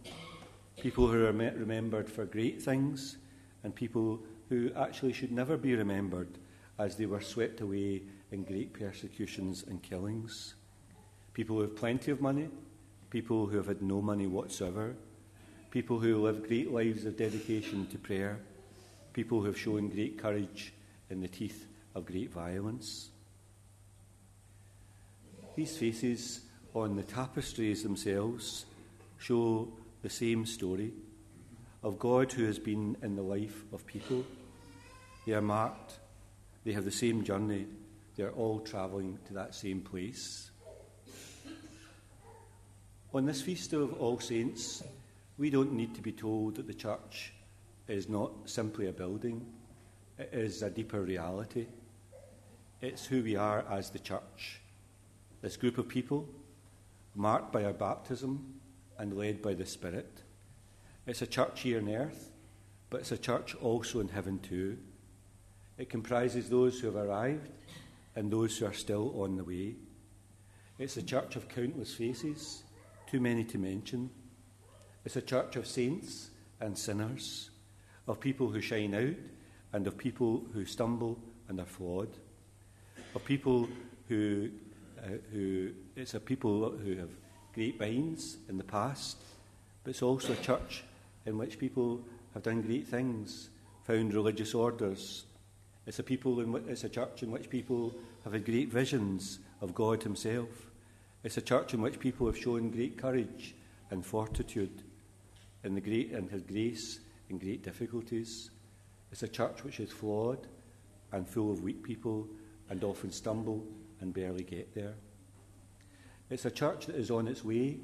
people 0.81 1.09
who 1.09 1.27
are 1.27 1.33
remembered 1.33 2.09
for 2.09 2.25
great 2.25 2.63
things, 2.63 3.17
and 3.65 3.75
people 3.75 4.21
who 4.49 4.71
actually 4.77 5.13
should 5.13 5.33
never 5.33 5.57
be 5.57 5.75
remembered 5.75 6.39
as 6.79 6.95
they 6.97 7.07
were 7.07 7.21
swept 7.21 7.61
away 7.61 8.01
in 8.33 8.43
great 8.43 8.73
persecutions 8.73 9.65
and 9.69 9.83
killings. 9.83 10.55
People 11.33 11.57
who 11.57 11.63
have 11.63 11.77
plenty 11.77 12.11
of 12.11 12.21
money, 12.21 12.49
people 13.11 13.47
who 13.47 13.57
have 13.57 13.67
had 13.67 13.83
no 13.83 14.01
money 14.03 14.27
whatsoever, 14.27 14.97
people 15.71 15.99
who 15.99 16.17
live 16.17 16.47
great 16.47 16.73
lives 16.73 17.05
of 17.05 17.17
dedication 17.17 17.87
to 17.89 17.99
prayer, 17.99 18.39
people 19.13 19.41
who 19.41 19.47
have 19.47 19.59
shown 19.59 19.89
great 19.89 20.19
courage 20.19 20.73
in 21.11 21.21
the 21.21 21.29
teeth 21.29 21.67
of 21.95 22.07
great 22.07 22.31
violence. 22.31 23.11
These 25.55 25.77
faces 25.77 26.41
on 26.75 26.97
the 26.97 27.03
tapestries 27.03 27.83
themselves 27.83 28.67
show 29.19 29.69
the 30.03 30.11
same 30.11 30.45
story 30.45 30.93
of 31.83 31.99
God 31.99 32.33
who 32.33 32.45
has 32.45 32.59
been 32.59 32.97
in 33.03 33.17
the 33.17 33.23
life 33.23 33.65
of 33.73 33.87
people. 33.87 34.25
They 35.27 35.33
are 35.33 35.41
marked, 35.41 35.99
they 36.65 36.73
have 36.73 36.85
the 36.85 36.91
same 36.91 37.25
journey, 37.25 37.67
they 38.17 38.25
are 38.25 38.33
all 38.33 38.61
travelling 38.61 39.19
to 39.27 39.35
that 39.35 39.55
same 39.55 39.81
place. 39.81 40.51
On 43.13 43.25
this 43.25 43.43
feast 43.43 43.73
of 43.73 43.93
All 44.01 44.19
Saints, 44.19 44.83
we 45.39 45.51
don't 45.51 45.73
need 45.73 45.95
to 45.95 46.03
be 46.03 46.13
told 46.13 46.57
that 46.57 46.67
the 46.67 46.75
church 46.75 47.33
is 47.89 48.09
not 48.09 48.33
simply 48.47 48.89
a 48.89 48.93
building, 48.93 49.47
it 50.19 50.31
is 50.33 50.63
a 50.63 50.71
deeper 50.71 51.03
reality. 51.03 51.67
It's 52.81 53.07
who 53.07 53.23
we 53.23 53.37
are 53.37 53.65
as 53.71 53.91
the 53.91 53.99
church. 53.99 54.61
This 55.43 55.57
group 55.57 55.79
of 55.79 55.89
people, 55.89 56.29
marked 57.15 57.53
by 57.53 57.65
our 57.65 57.73
baptism 57.73 58.55
and 58.99 59.17
led 59.17 59.43
by 59.43 59.55
the 59.55 59.67
Spirit. 59.67 60.23
It's 61.07 61.23
a 61.23 61.27
church 61.27 61.61
here 61.61 61.79
on 61.79 61.89
earth, 61.89 62.31
but 62.91 63.01
it's 63.01 63.13
a 63.13 63.19
church 63.19 63.55
also 63.57 64.01
in 64.01 64.09
heaven 64.09 64.39
too. 64.39 64.79
It 65.79 65.91
comprises 65.91 66.49
those 66.49 66.81
who 66.81 66.87
have 66.87 66.97
arrived 66.97 67.51
and 68.17 68.31
those 68.31 68.57
who 68.59 68.67
are 68.67 68.73
still 68.73 69.23
on 69.23 69.37
the 69.37 69.45
way. 69.45 69.77
It's 70.79 70.97
a 70.97 71.03
church 71.03 71.37
of 71.37 71.49
countless 71.49 71.95
faces, 71.95 72.65
too 73.11 73.21
many 73.21 73.45
to 73.45 73.59
mention. 73.59 74.11
It's 75.05 75.17
a 75.17 75.23
church 75.23 75.55
of 75.57 75.67
saints 75.67 76.31
and 76.61 76.77
sinners, 76.77 77.51
of 78.09 78.19
people 78.19 78.49
who 78.49 78.61
shine 78.61 78.95
out 78.95 79.17
and 79.73 79.87
of 79.87 79.99
people 79.99 80.45
who 80.53 80.65
stumble 80.65 81.19
and 81.49 81.61
are 81.61 81.67
flawed, 81.67 82.17
of 83.15 83.25
people 83.25 83.69
who, 84.09 84.51
uh, 84.99 85.19
who 85.33 85.71
it's 85.95 86.15
a 86.15 86.21
people 86.21 86.71
who 86.71 86.97
have 86.97 87.11
great 87.55 87.79
minds 87.79 88.39
in 88.49 88.57
the 88.57 88.65
past, 88.65 89.19
but 89.85 89.91
it's 89.91 90.03
also 90.03 90.33
a 90.33 90.37
church 90.37 90.83
in 91.27 91.37
which 91.39 91.59
people 91.59 92.01
have 92.35 92.43
done 92.43 92.63
great 92.63 92.87
things, 92.87 93.51
found 93.85 94.15
religious 94.15 94.55
orders. 94.55 95.26
It's 95.87 96.01
a, 96.01 96.03
people 96.03 96.41
in, 96.41 96.55
it's 96.69 96.83
a 96.83 96.89
church 96.89 97.23
in 97.23 97.31
which 97.31 97.49
people 97.49 97.95
have 98.25 98.33
had 98.33 98.45
great 98.45 98.73
visions 98.73 99.39
of 99.61 99.75
God 99.75 100.03
Himself. 100.03 100.49
It's 101.23 101.37
a 101.37 101.43
church 101.43 101.75
in 101.75 101.81
which 101.81 102.01
people 102.01 102.27
have 102.27 102.37
shown 102.37 102.71
great 102.71 102.99
courage 102.99 103.55
and 103.91 104.05
fortitude 104.05 104.83
in 105.63 105.75
the 105.75 105.81
great 105.81 106.11
and 106.11 106.29
His 106.29 106.43
grace 106.43 106.99
in 107.31 107.39
great 107.39 107.63
difficulties. 107.63 108.51
It's 109.13 109.23
a 109.23 109.29
church 109.29 109.63
which 109.63 109.79
is 109.79 109.93
flawed 109.93 110.49
and 111.13 111.29
full 111.29 111.53
of 111.53 111.63
weak 111.63 111.85
people 111.85 112.27
and 112.69 112.83
often 112.83 113.13
stumble 113.13 113.65
and 114.01 114.13
barely 114.13 114.43
get 114.43 114.75
there. 114.75 114.95
It's 116.31 116.45
a 116.45 116.51
church 116.51 116.87
that 116.87 116.97
is 116.97 117.13
on 117.13 117.29
its 117.29 117.45
way, 117.45 117.79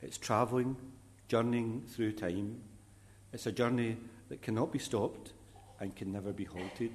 it's 0.00 0.16
travelling, 0.16 0.76
journeying 1.28 1.82
through 1.86 2.12
time. 2.12 2.62
It's 3.34 3.46
a 3.46 3.52
journey 3.52 3.98
that 4.30 4.40
cannot 4.40 4.72
be 4.72 4.78
stopped 4.78 5.34
and 5.78 5.94
can 5.94 6.10
never 6.10 6.32
be 6.32 6.44
halted. 6.44 6.92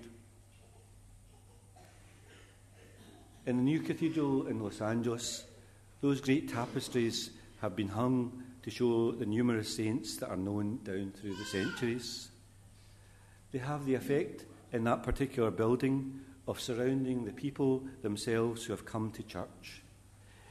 In 3.45 3.58
the 3.58 3.63
new 3.63 3.82
cathedral 3.82 4.47
in 4.47 4.62
Los 4.62 4.79
Angeles, 4.79 5.43
those 5.99 6.21
great 6.21 6.47
tapestries 6.47 7.32
have 7.60 7.75
been 7.75 7.89
hung 7.89 8.41
to 8.62 8.71
show 8.71 9.12
the 9.12 9.25
numerous 9.25 9.75
saints 9.75 10.15
that 10.17 10.29
are 10.29 10.38
known 10.38 10.79
down 10.86 11.12
through 11.12 11.36
the 11.36 11.43
centuries. 11.43 12.29
They 13.51 13.60
have 13.60 13.86
the 13.86 13.95
effect 13.95 14.45
in 14.71 14.86
that 14.86 15.03
particular 15.03 15.51
building 15.51 16.21
of 16.47 16.62
surrounding 16.62 17.25
the 17.25 17.34
people 17.34 17.84
themselves 18.01 18.63
who 18.63 18.71
have 18.71 18.86
come 18.86 19.12
to 19.12 19.23
church. 19.23 19.82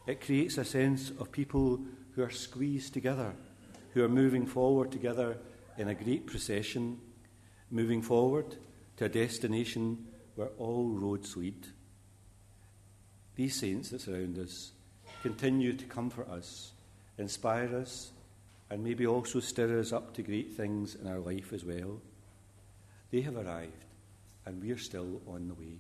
It 0.07 0.21
creates 0.21 0.59
a 0.59 0.65
sense 0.65 1.13
of 1.19 1.33
people 1.33 1.81
who 2.15 2.23
are 2.23 2.31
squeezed 2.31 2.93
together, 2.93 3.35
who 3.95 4.05
are 4.05 4.09
moving 4.09 4.45
forward 4.45 4.93
together 4.93 5.39
in 5.79 5.89
a 5.89 5.95
great 5.95 6.27
procession, 6.27 7.01
moving 7.71 8.03
forward 8.03 8.57
to 8.99 9.07
a 9.07 9.09
destination 9.09 10.09
where 10.35 10.51
all 10.59 10.91
roads 10.91 11.39
lead. 11.39 11.69
These 13.35 13.59
saints 13.59 13.91
that 13.91 14.03
surround 14.03 14.39
us 14.39 14.73
continue 15.23 15.73
to 15.73 15.85
comfort 15.87 16.29
us, 16.29 16.73
inspire 17.17 17.75
us, 17.77 18.11
and 18.69 18.83
maybe 18.83 19.07
also 19.07 19.41
stir 19.41 19.79
us 19.79 19.93
up 19.93 20.15
to 20.15 20.23
great 20.23 20.53
things 20.53 20.95
in 20.95 21.07
our 21.07 21.19
life 21.19 21.53
as 21.53 21.65
well. 21.65 22.01
They 23.11 23.21
have 23.23 23.37
arrived, 23.37 23.85
and 24.47 24.63
we 24.63 24.71
are 24.71 24.79
still 24.79 25.21
on 25.27 25.49
the 25.49 25.55
way. 25.55 25.77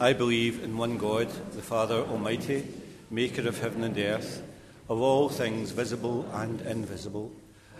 I 0.00 0.12
believe 0.12 0.64
in 0.64 0.76
one 0.76 0.98
God, 0.98 1.28
the 1.54 1.62
Father 1.62 1.96
Almighty, 1.96 2.66
maker 3.10 3.46
of 3.46 3.60
heaven 3.60 3.84
and 3.84 3.96
earth, 3.96 4.42
of 4.88 5.00
all 5.00 5.28
things 5.28 5.70
visible 5.70 6.28
and 6.32 6.60
invisible. 6.62 7.30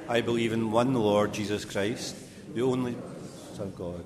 I 0.09 0.21
believe 0.21 0.53
in 0.53 0.71
one 0.71 0.95
Lord 0.95 1.33
Jesus 1.33 1.65
Christ, 1.65 2.17
the 2.55 2.63
only 2.63 2.97
Son 3.55 3.69
of 3.69 3.77
God, 3.77 4.05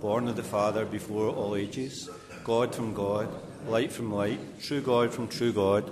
born 0.00 0.28
of 0.28 0.36
the 0.36 0.42
Father 0.42 0.84
before 0.84 1.28
all 1.28 1.56
ages, 1.56 2.08
God 2.44 2.74
from 2.74 2.94
God, 2.94 3.28
light 3.66 3.92
from 3.92 4.12
light, 4.12 4.60
true 4.60 4.80
God 4.80 5.12
from 5.12 5.28
true 5.28 5.52
God, 5.52 5.90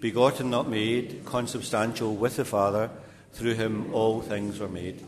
begotten, 0.00 0.50
not 0.50 0.68
made, 0.68 1.24
consubstantial 1.24 2.14
with 2.14 2.36
the 2.36 2.44
Father, 2.44 2.90
through 3.32 3.54
him 3.54 3.92
all 3.94 4.20
things 4.20 4.58
were 4.58 4.68
made. 4.68 5.04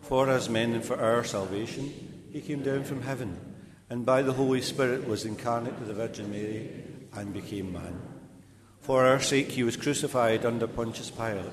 For 0.00 0.28
us 0.28 0.48
men 0.48 0.74
and 0.74 0.84
for 0.84 1.00
our 1.00 1.24
salvation, 1.24 1.92
he 2.32 2.40
came 2.40 2.62
down 2.62 2.84
from 2.84 3.02
heaven 3.02 3.38
and 3.92 4.06
by 4.06 4.22
the 4.22 4.32
Holy 4.32 4.62
Spirit 4.62 5.06
was 5.06 5.26
incarnate 5.26 5.78
with 5.78 5.86
the 5.86 5.92
Virgin 5.92 6.30
Mary 6.30 6.70
and 7.12 7.30
became 7.30 7.74
man. 7.74 8.00
For 8.80 9.04
our 9.04 9.20
sake 9.20 9.50
he 9.50 9.64
was 9.64 9.76
crucified 9.76 10.46
under 10.46 10.66
Pontius 10.66 11.10
Pilate. 11.10 11.52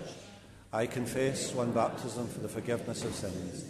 I 0.73 0.85
confess 0.85 1.53
one 1.53 1.73
baptism 1.73 2.29
for 2.29 2.39
the 2.39 2.47
forgiveness 2.47 3.03
of 3.03 3.13
sins, 3.13 3.65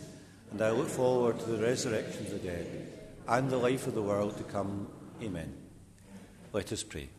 and 0.51 0.61
I 0.61 0.69
look 0.69 0.87
forward 0.87 1.39
to 1.39 1.45
the 1.45 1.63
resurrection 1.63 2.27
of 2.27 2.31
the 2.33 2.47
dead 2.47 2.93
and 3.27 3.49
the 3.49 3.57
life 3.57 3.87
of 3.87 3.95
the 3.95 4.03
world 4.03 4.37
to 4.37 4.43
come. 4.43 4.87
Amen. 5.19 5.51
Let 6.53 6.71
us 6.71 6.83
pray. 6.83 7.09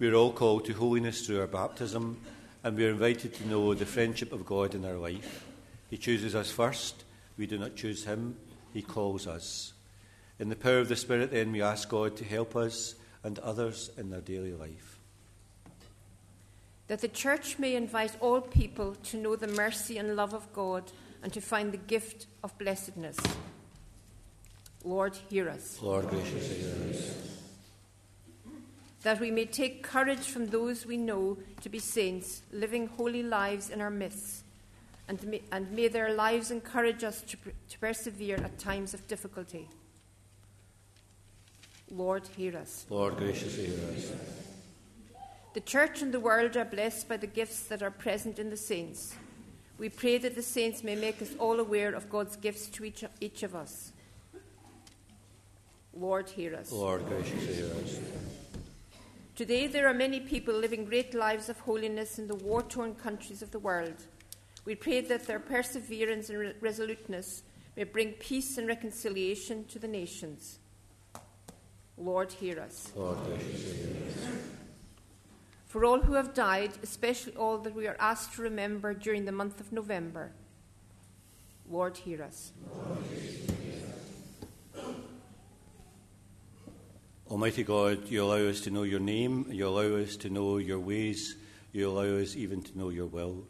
We 0.00 0.08
are 0.08 0.14
all 0.14 0.32
called 0.32 0.64
to 0.64 0.72
holiness 0.72 1.24
through 1.24 1.40
our 1.40 1.46
baptism, 1.46 2.18
and 2.64 2.76
we 2.76 2.86
are 2.86 2.90
invited 2.90 3.34
to 3.34 3.48
know 3.48 3.72
the 3.72 3.86
friendship 3.86 4.32
of 4.32 4.44
God 4.44 4.74
in 4.74 4.84
our 4.84 4.96
life. 4.96 5.44
He 5.88 5.96
chooses 5.96 6.34
us 6.34 6.50
first. 6.50 7.04
We 7.38 7.46
do 7.46 7.56
not 7.56 7.76
choose 7.76 8.04
him, 8.04 8.36
he 8.74 8.82
calls 8.82 9.28
us. 9.28 9.74
In 10.40 10.48
the 10.48 10.56
power 10.56 10.78
of 10.78 10.88
the 10.88 10.96
Spirit, 10.96 11.30
then, 11.30 11.52
we 11.52 11.62
ask 11.62 11.88
God 11.88 12.16
to 12.16 12.24
help 12.24 12.56
us 12.56 12.96
and 13.22 13.38
others 13.38 13.90
in 13.96 14.10
their 14.10 14.20
daily 14.20 14.52
life. 14.52 14.98
That 16.88 17.00
the 17.00 17.08
Church 17.08 17.58
may 17.58 17.74
invite 17.74 18.16
all 18.20 18.40
people 18.40 18.94
to 19.04 19.16
know 19.16 19.36
the 19.36 19.48
mercy 19.48 19.98
and 19.98 20.14
love 20.14 20.34
of 20.34 20.52
God 20.52 20.92
and 21.22 21.32
to 21.32 21.40
find 21.40 21.72
the 21.72 21.78
gift 21.78 22.26
of 22.44 22.56
blessedness. 22.58 23.16
Lord, 24.84 25.16
hear 25.28 25.48
us. 25.48 25.78
Lord, 25.82 26.08
graciously 26.08 26.56
hear 26.58 26.90
us. 26.90 27.26
That 29.02 29.18
we 29.20 29.32
may 29.32 29.46
take 29.46 29.82
courage 29.82 30.20
from 30.28 30.46
those 30.46 30.86
we 30.86 30.96
know 30.96 31.38
to 31.62 31.68
be 31.68 31.80
saints, 31.80 32.42
living 32.52 32.86
holy 32.86 33.22
lives 33.22 33.70
in 33.70 33.80
our 33.80 33.90
midst, 33.90 34.44
and 35.08 35.22
may, 35.24 35.42
and 35.50 35.70
may 35.72 35.88
their 35.88 36.12
lives 36.12 36.50
encourage 36.50 37.02
us 37.02 37.22
to, 37.22 37.36
to 37.68 37.78
persevere 37.78 38.36
at 38.36 38.58
times 38.58 38.94
of 38.94 39.06
difficulty. 39.08 39.68
Lord, 41.90 42.22
hear 42.36 42.56
us. 42.56 42.86
Lord, 42.90 43.16
graciously 43.16 43.66
hear 43.66 43.90
us. 43.96 44.12
The 45.56 45.62
church 45.62 46.02
and 46.02 46.12
the 46.12 46.20
world 46.20 46.54
are 46.58 46.66
blessed 46.66 47.08
by 47.08 47.16
the 47.16 47.26
gifts 47.26 47.60
that 47.68 47.82
are 47.82 47.90
present 47.90 48.38
in 48.38 48.50
the 48.50 48.58
saints. 48.58 49.16
We 49.78 49.88
pray 49.88 50.18
that 50.18 50.34
the 50.34 50.42
saints 50.42 50.84
may 50.84 50.94
make 50.94 51.22
us 51.22 51.30
all 51.38 51.60
aware 51.60 51.94
of 51.94 52.10
God's 52.10 52.36
gifts 52.36 52.66
to 52.66 52.84
each, 52.84 53.02
each 53.22 53.42
of 53.42 53.54
us. 53.54 53.92
Lord, 55.94 56.28
hear 56.28 56.54
us. 56.54 56.70
Lord, 56.70 57.06
graciously 57.08 57.54
hear 57.54 57.72
us. 57.72 57.98
Today, 59.34 59.66
there 59.66 59.88
are 59.88 59.94
many 59.94 60.20
people 60.20 60.52
living 60.52 60.84
great 60.84 61.14
lives 61.14 61.48
of 61.48 61.58
holiness 61.60 62.18
in 62.18 62.28
the 62.28 62.34
war 62.34 62.62
torn 62.62 62.94
countries 62.94 63.40
of 63.40 63.50
the 63.50 63.58
world. 63.58 64.04
We 64.66 64.74
pray 64.74 65.00
that 65.00 65.26
their 65.26 65.40
perseverance 65.40 66.28
and 66.28 66.38
re- 66.38 66.52
resoluteness 66.60 67.44
may 67.78 67.84
bring 67.84 68.12
peace 68.12 68.58
and 68.58 68.68
reconciliation 68.68 69.64
to 69.68 69.78
the 69.78 69.88
nations. 69.88 70.58
Lord, 71.96 72.30
hear 72.30 72.60
us. 72.60 72.92
Lord, 72.94 73.16
graciously 73.24 73.72
hear 73.72 74.02
us. 74.06 74.55
For 75.76 75.84
all 75.84 76.00
who 76.00 76.14
have 76.14 76.32
died, 76.32 76.70
especially 76.82 77.36
all 77.36 77.58
that 77.58 77.74
we 77.74 77.86
are 77.86 77.98
asked 78.00 78.32
to 78.36 78.42
remember 78.42 78.94
during 78.94 79.26
the 79.26 79.30
month 79.30 79.60
of 79.60 79.72
November, 79.72 80.32
Lord, 81.68 81.98
hear 81.98 82.22
us. 82.22 82.52
Almighty 87.30 87.62
God, 87.62 88.08
you 88.08 88.24
allow 88.24 88.48
us 88.48 88.62
to 88.62 88.70
know 88.70 88.84
your 88.84 89.00
name, 89.00 89.48
you 89.50 89.68
allow 89.68 89.96
us 89.96 90.16
to 90.16 90.30
know 90.30 90.56
your 90.56 90.78
ways, 90.78 91.36
you 91.74 91.90
allow 91.90 92.22
us 92.22 92.36
even 92.36 92.62
to 92.62 92.78
know 92.78 92.88
your 92.88 93.04
will. 93.04 93.46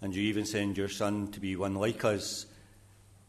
And 0.00 0.14
you 0.14 0.22
even 0.22 0.46
send 0.46 0.78
your 0.78 0.88
Son 0.88 1.30
to 1.32 1.38
be 1.38 1.54
one 1.56 1.74
like 1.74 2.02
us. 2.02 2.46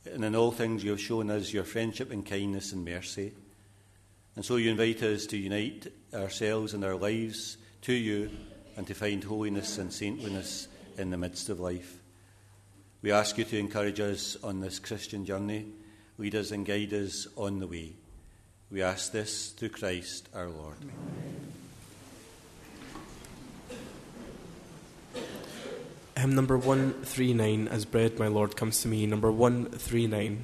And 0.10 0.24
in 0.24 0.34
all 0.34 0.54
things, 0.54 0.82
you 0.82 0.92
have 0.92 1.02
shown 1.02 1.30
us 1.30 1.52
your 1.52 1.66
friendship 1.66 2.10
and 2.10 2.26
kindness 2.26 2.72
and 2.72 2.86
mercy. 2.86 3.34
And 4.38 4.46
so 4.46 4.56
you 4.56 4.72
invite 4.72 5.04
us 5.04 5.26
to 5.26 5.38
unite 5.38 5.88
ourselves 6.14 6.74
and 6.74 6.86
our 6.86 6.96
lives 6.96 7.58
to 7.84 7.94
you 7.94 8.30
and 8.76 8.88
to 8.88 8.94
find 8.94 9.24
holiness 9.24 9.78
and 9.78 9.94
saintliness 9.94 10.68
in 10.98 11.10
the 11.10 11.18
midst 11.18 11.50
of 11.50 11.60
life. 11.60 12.00
We 13.02 13.12
ask 13.12 13.38
you 13.38 13.44
to 13.44 13.58
encourage 13.58 14.00
us 14.00 14.38
on 14.44 14.62
this 14.62 14.80
Christian 14.80 15.26
journey, 15.26 15.68
lead 16.18 16.36
us 16.36 16.52
and 16.52 16.66
guide 16.66 16.94
us 16.94 17.28
on 17.36 17.60
the 17.60 17.68
way. 17.68 17.94
We 18.72 18.82
ask 18.82 19.12
this 19.12 19.50
through 19.50 19.70
Christ 19.70 20.30
our 20.34 20.48
Lord. 20.48 20.78
Hymn 26.18 26.36
number 26.36 26.58
139, 26.58 27.68
As 27.68 27.84
Bread 27.84 28.18
My 28.18 28.28
Lord 28.28 28.56
Comes 28.56 28.82
to 28.84 28.88
Me, 28.88 29.06
number 29.06 29.30
139. 29.30 30.42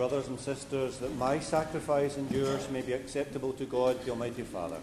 Brothers 0.00 0.28
and 0.28 0.40
sisters, 0.40 0.96
that 0.96 1.14
my 1.16 1.38
sacrifice 1.38 2.16
and 2.16 2.30
yours 2.30 2.70
may 2.70 2.80
be 2.80 2.94
acceptable 2.94 3.52
to 3.52 3.66
God, 3.66 4.02
the 4.02 4.10
Almighty 4.10 4.40
Father. 4.40 4.78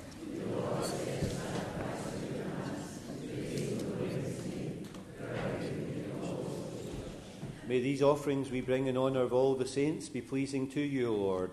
May 7.68 7.82
these 7.82 8.04
offerings 8.04 8.52
we 8.52 8.62
bring 8.62 8.86
in 8.86 8.96
honour 8.96 9.22
of 9.22 9.34
all 9.34 9.56
the 9.56 9.68
saints 9.68 10.08
be 10.08 10.22
pleasing 10.22 10.70
to 10.70 10.82
you, 10.82 11.12
Lord, 11.12 11.50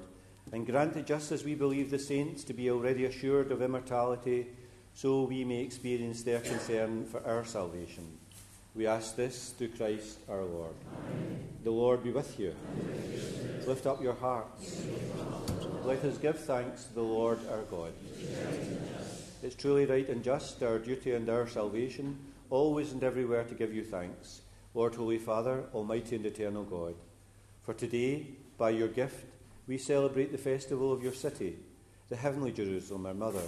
and 0.53 0.67
grant 0.67 0.93
that 0.93 1.07
just 1.07 1.33
as 1.33 1.43
we 1.43 1.55
believe 1.55 1.91
the 1.91 1.99
saints 1.99 2.45
to 2.45 2.53
be 2.53 2.71
already 2.71 3.07
assured 3.07 3.51
of 3.51 3.63
immortality, 3.63 4.47
so 4.93 5.23
we 5.23 5.43
may 5.43 5.63
experience 5.63 6.23
their 6.23 6.41
concern 6.41 7.07
for 7.07 7.27
our 7.27 7.47
salvation. 7.47 8.24
We 8.75 8.89
ask 8.89 9.15
this 9.15 9.51
through 9.51 9.69
Christ 9.69 10.19
our 10.29 10.43
Lord. 10.43 10.75
The 11.63 11.71
Lord 11.71 12.03
be 12.03 12.11
with 12.11 12.41
you. 12.41 12.57
Lift 13.69 13.87
up 13.87 14.03
your 14.03 14.15
hearts. 14.15 14.83
Let 15.85 16.05
us 16.05 16.19
give 16.19 16.41
thanks 16.41 16.85
to 16.85 16.95
the 16.95 17.03
Lord 17.03 17.39
our 17.53 17.63
God. 17.63 17.93
It's 19.45 19.55
truly 19.55 19.87
right 19.87 20.09
and 20.09 20.25
just, 20.25 20.61
our 20.65 20.81
duty 20.81 21.13
and 21.13 21.31
our 21.31 21.47
salvation, 21.47 22.19
always 22.51 22.91
and 22.91 23.05
everywhere 23.05 23.45
to 23.45 23.55
give 23.55 23.73
you 23.73 23.85
thanks, 23.85 24.41
Lord, 24.75 24.97
Holy 24.97 25.19
Father, 25.19 25.65
Almighty 25.73 26.17
and 26.17 26.27
Eternal 26.27 26.65
God. 26.65 26.97
For 27.63 27.75
today, 27.75 28.27
by 28.59 28.71
your 28.71 28.89
gift, 28.89 29.25
we 29.69 29.79
celebrate 29.79 30.33
the 30.33 30.39
festival 30.39 30.93
of 30.93 31.03
your 31.03 31.15
city, 31.15 31.59
the 32.09 32.17
heavenly 32.17 32.51
Jerusalem, 32.51 33.07
our 33.07 33.15
mother, 33.15 33.45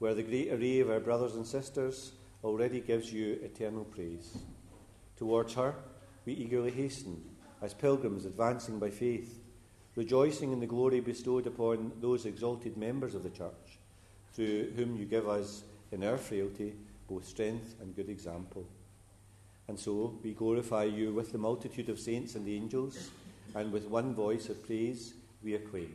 where 0.00 0.14
the 0.14 0.24
great 0.24 0.52
array 0.52 0.80
of 0.80 0.90
our 0.90 1.00
brothers 1.00 1.36
and 1.36 1.46
sisters 1.46 2.12
already 2.42 2.80
gives 2.80 3.12
you 3.12 3.38
eternal 3.44 3.84
praise. 3.84 4.38
Towards 5.16 5.54
her, 5.54 5.74
we 6.24 6.34
eagerly 6.34 6.70
hasten, 6.70 7.22
as 7.62 7.72
pilgrims 7.72 8.26
advancing 8.26 8.78
by 8.78 8.90
faith, 8.90 9.40
rejoicing 9.94 10.52
in 10.52 10.60
the 10.60 10.66
glory 10.66 11.00
bestowed 11.00 11.46
upon 11.46 11.92
those 12.00 12.26
exalted 12.26 12.76
members 12.76 13.14
of 13.14 13.22
the 13.22 13.30
Church, 13.30 13.78
through 14.34 14.72
whom 14.76 14.96
you 14.96 15.06
give 15.06 15.28
us, 15.28 15.62
in 15.92 16.04
our 16.04 16.18
frailty, 16.18 16.74
both 17.08 17.26
strength 17.26 17.76
and 17.80 17.96
good 17.96 18.10
example. 18.10 18.66
And 19.68 19.78
so 19.78 20.18
we 20.22 20.32
glorify 20.32 20.84
you 20.84 21.14
with 21.14 21.32
the 21.32 21.38
multitude 21.38 21.88
of 21.88 21.98
saints 21.98 22.34
and 22.34 22.46
angels, 22.48 23.10
and 23.54 23.72
with 23.72 23.86
one 23.86 24.14
voice 24.14 24.48
of 24.48 24.64
praise 24.66 25.14
we 25.42 25.54
acclaim. 25.54 25.94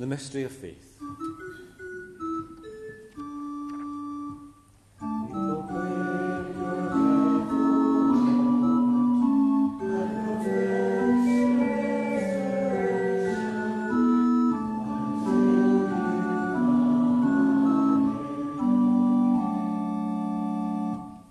The 0.00 0.06
mystery 0.06 0.44
of 0.44 0.52
faith. 0.52 0.98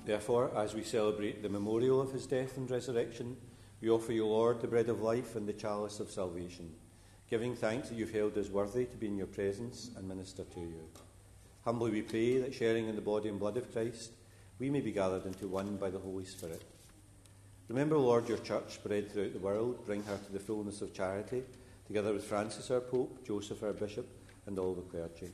Therefore, 0.05 0.51
as 0.55 0.75
we 0.75 0.83
celebrate 0.83 1.41
the 1.41 1.49
memorial 1.49 1.99
of 1.99 2.11
his 2.11 2.27
death 2.27 2.55
and 2.57 2.69
resurrection, 2.69 3.35
we 3.81 3.89
offer 3.89 4.13
you, 4.13 4.27
Lord, 4.27 4.61
the 4.61 4.67
bread 4.67 4.89
of 4.89 5.01
life 5.01 5.35
and 5.35 5.49
the 5.49 5.53
chalice 5.53 5.99
of 5.99 6.11
salvation 6.11 6.71
giving 7.29 7.55
thanks 7.55 7.89
that 7.89 7.97
you've 7.97 8.11
held 8.11 8.37
us 8.37 8.49
worthy 8.49 8.85
to 8.85 8.97
be 8.97 9.07
in 9.07 9.17
your 9.17 9.27
presence 9.27 9.91
and 9.95 10.07
minister 10.07 10.43
to 10.43 10.59
you. 10.59 10.81
Humbly 11.63 11.91
we 11.91 12.01
pray 12.01 12.39
that 12.39 12.55
sharing 12.55 12.87
in 12.87 12.95
the 12.95 13.01
body 13.01 13.29
and 13.29 13.39
blood 13.39 13.57
of 13.57 13.71
Christ, 13.71 14.11
we 14.57 14.69
may 14.69 14.81
be 14.81 14.91
gathered 14.91 15.25
into 15.25 15.47
one 15.47 15.77
by 15.77 15.91
the 15.91 15.99
Holy 15.99 16.25
Spirit. 16.25 16.63
Remember, 17.67 17.97
Lord, 17.97 18.27
your 18.27 18.39
church 18.39 18.73
spread 18.73 19.11
throughout 19.11 19.33
the 19.33 19.39
world, 19.39 19.85
bring 19.85 20.01
her 20.03 20.17
to 20.17 20.33
the 20.33 20.39
fullness 20.39 20.81
of 20.81 20.93
charity, 20.93 21.43
together 21.85 22.13
with 22.13 22.25
Francis 22.25 22.71
our 22.71 22.79
Pope, 22.79 23.23
Joseph 23.25 23.61
our 23.61 23.73
Bishop, 23.73 24.07
and 24.47 24.57
all 24.57 24.73
the 24.73 24.81
clergy. 24.81 25.31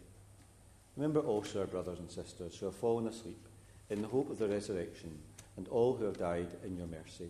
Remember 0.97 1.21
also 1.21 1.61
our 1.61 1.67
brothers 1.67 1.99
and 1.99 2.11
sisters 2.11 2.57
who 2.57 2.65
have 2.65 2.75
fallen 2.75 3.07
asleep 3.07 3.47
in 3.89 4.01
the 4.01 4.07
hope 4.09 4.29
of 4.29 4.37
the 4.37 4.49
resurrection, 4.49 5.17
and 5.55 5.69
all 5.69 5.95
who 5.95 6.03
have 6.03 6.17
died 6.17 6.49
in 6.65 6.75
your 6.75 6.87
mercy. 6.87 7.29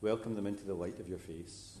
Welcome 0.00 0.34
them 0.34 0.46
into 0.46 0.64
the 0.64 0.72
light 0.72 0.98
of 0.98 1.08
your 1.08 1.18
face. 1.18 1.80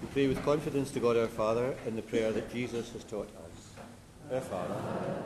We 0.00 0.06
pray 0.06 0.28
with 0.28 0.42
confidence 0.42 0.90
to 0.92 1.00
God 1.00 1.18
our 1.18 1.28
Father 1.28 1.74
in 1.86 1.94
the 1.94 2.00
prayer 2.00 2.32
that 2.32 2.50
Jesus 2.50 2.90
has 2.92 3.04
taught 3.04 3.28
us. 3.36 4.32
Our 4.32 4.40
Father, 4.40 4.74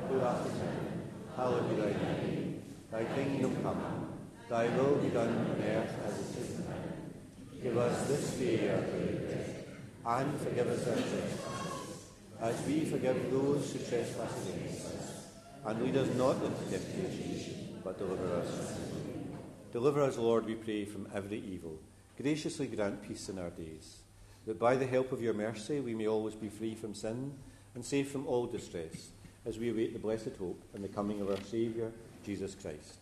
who 0.09 0.21
art 0.21 0.45
in 0.47 0.53
heaven, 0.53 1.03
hallowed 1.37 1.71
be 1.71 1.77
thy 1.81 1.93
name. 1.93 2.63
Thy 2.91 3.05
kingdom 3.05 3.57
come, 3.63 4.09
thy 4.49 4.67
will 4.77 4.97
be 4.97 5.11
done 5.11 5.29
on 5.29 5.63
earth 5.63 5.95
as 6.07 6.19
it 6.19 6.41
is 6.41 6.59
in 6.59 6.67
heaven. 6.67 7.15
Give 7.63 7.79
us 7.79 8.09
this 8.09 8.31
day 8.33 8.69
our 8.71 8.81
daily 8.81 9.19
bread, 9.19 9.65
and 10.07 10.41
forgive 10.41 10.67
us 10.67 10.89
our 10.89 10.95
trespasses, 10.95 12.07
as 12.41 12.67
we 12.67 12.85
forgive 12.85 13.31
those 13.31 13.73
who 13.73 13.79
trespass 13.79 14.49
against 14.49 14.87
us. 14.87 15.27
And 15.67 15.83
lead 15.83 15.97
us 15.97 16.13
not 16.17 16.43
into 16.43 16.79
temptation, 16.79 17.79
but 17.85 17.97
deliver 17.97 18.41
us 18.41 18.49
from 18.49 19.01
evil. 19.09 19.39
Deliver 19.73 20.03
us, 20.03 20.19
Lord, 20.19 20.47
we 20.47 20.57
pray, 20.57 20.85
from 20.85 21.07
every 21.15 21.39
evil. 21.39 21.79
Graciously 22.21 22.67
grant 22.67 23.07
peace 23.07 23.29
in 23.29 23.39
our 23.39 23.51
days 23.51 24.04
that 24.47 24.59
by 24.59 24.77
the 24.77 24.87
help 24.87 25.13
of 25.13 25.23
your 25.23 25.35
mercy 25.35 25.81
we 25.81 25.95
may 25.95 26.07
always 26.07 26.35
be 26.35 26.49
free 26.49 26.75
from 26.75 26.95
sin 26.95 27.33
and 27.75 27.85
safe 27.85 28.11
from 28.11 28.27
all 28.27 28.47
distress, 28.47 29.11
as 29.47 29.59
we 29.59 29.71
await 29.71 29.93
the 29.93 29.99
blessed 29.99 30.37
hope 30.39 30.63
and 30.75 30.85
the 30.85 30.89
coming 30.89 31.21
of 31.21 31.31
our 31.31 31.43
Saviour, 31.43 31.91
Jesus 32.25 32.55
Christ. 32.55 32.99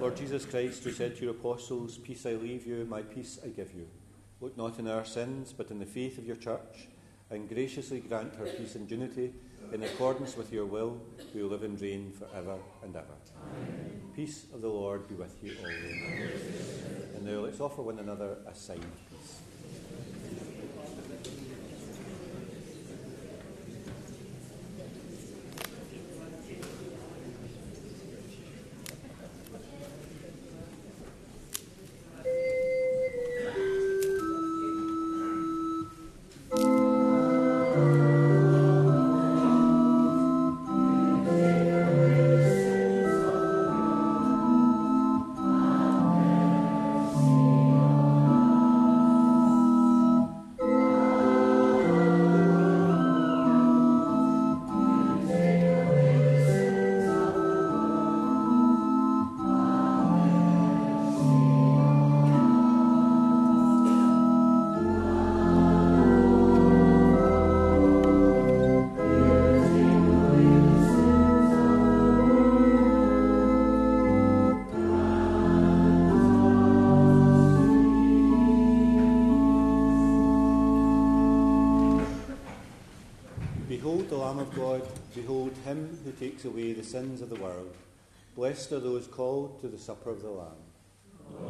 Lord 0.00 0.16
Jesus 0.16 0.44
Christ, 0.44 0.82
who 0.82 0.90
said 0.90 1.16
to 1.16 1.22
your 1.22 1.32
apostles, 1.32 1.98
Peace 1.98 2.26
I 2.26 2.32
leave 2.32 2.66
you, 2.66 2.86
my 2.88 3.02
peace 3.02 3.38
I 3.44 3.48
give 3.48 3.72
you, 3.72 3.86
look 4.40 4.56
not 4.56 4.78
in 4.78 4.88
our 4.88 5.04
sins, 5.04 5.54
but 5.56 5.70
in 5.70 5.78
the 5.78 5.86
faith 5.86 6.18
of 6.18 6.26
your 6.26 6.36
church, 6.36 6.88
and 7.30 7.48
graciously 7.48 8.00
grant 8.00 8.34
her 8.36 8.46
peace 8.46 8.74
and 8.74 8.90
unity 8.90 9.32
in 9.72 9.82
accordance 9.82 10.36
with 10.36 10.52
your 10.52 10.66
will, 10.66 11.00
who 11.32 11.48
live 11.48 11.62
and 11.62 11.80
reign 11.80 12.12
forever 12.12 12.58
and 12.82 12.94
ever. 12.94 13.06
Amen. 13.40 14.00
Peace 14.14 14.46
of 14.52 14.60
the 14.60 14.68
Lord 14.68 15.08
be 15.08 15.14
with 15.14 15.36
you 15.42 15.54
always. 15.60 16.42
And 17.14 17.24
now 17.24 17.40
let's 17.40 17.60
offer 17.60 17.82
one 17.82 17.98
another 17.98 18.38
a 18.46 18.54
sign 18.54 18.84
of 84.62 84.86
who 86.04 86.12
takes 86.12 86.44
away 86.44 86.72
the 86.72 86.84
sins 86.84 87.20
of 87.20 87.28
the 87.30 87.34
world. 87.36 87.74
Blessed 88.36 88.70
are 88.72 88.80
those 88.80 89.08
called 89.08 89.60
to 89.60 89.66
the 89.66 89.78
supper 89.78 90.10
of 90.10 90.22
the 90.22 90.30
Lamb. 90.30 90.50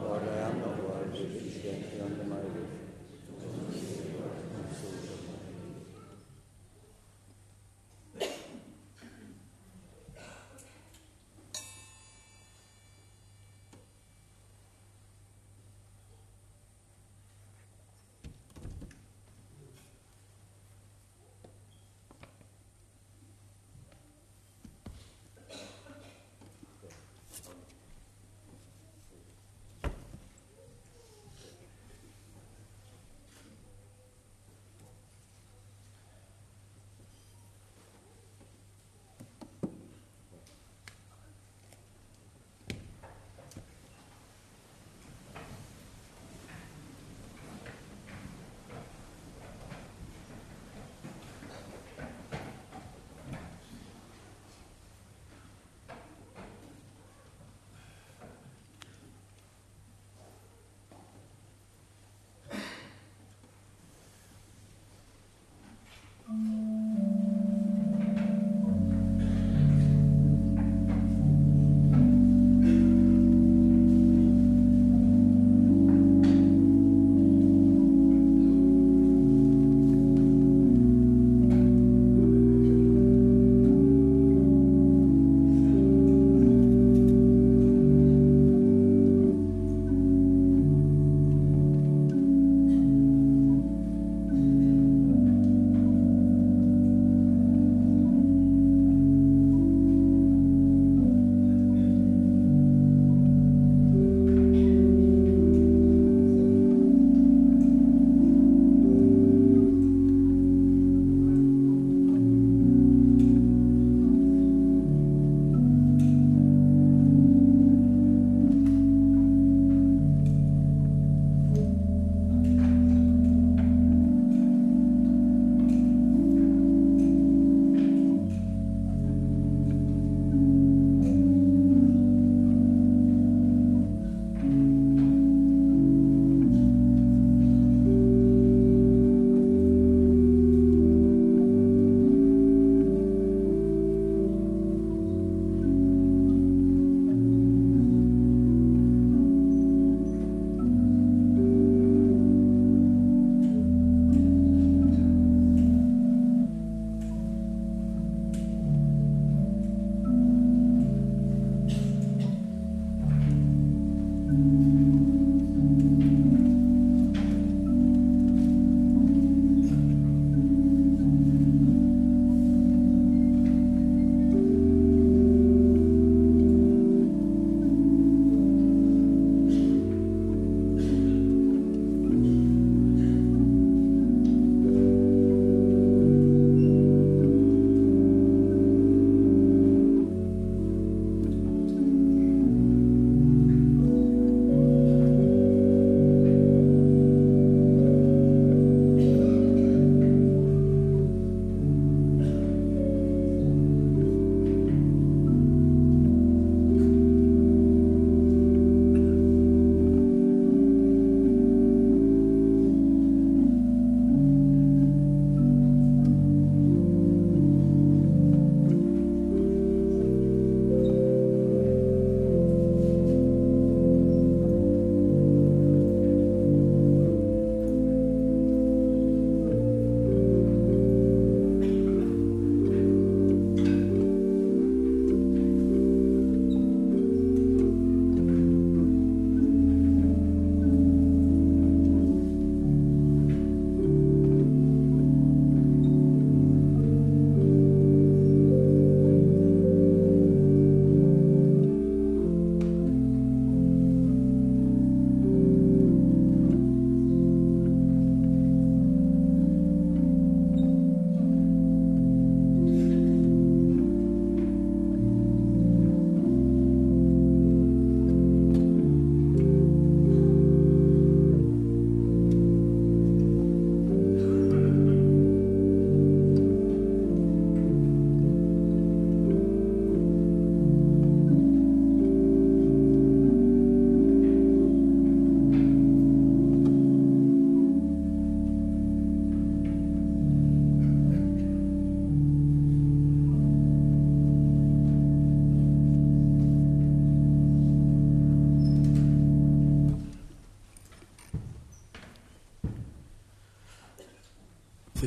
Lord, 0.01 0.23
I 0.23 0.49
am 0.49 0.61
not 0.61 0.83
worthy 0.83 1.25
enter 1.69 2.05
under 2.05 2.25
my 2.25 2.37
roof. 2.37 2.62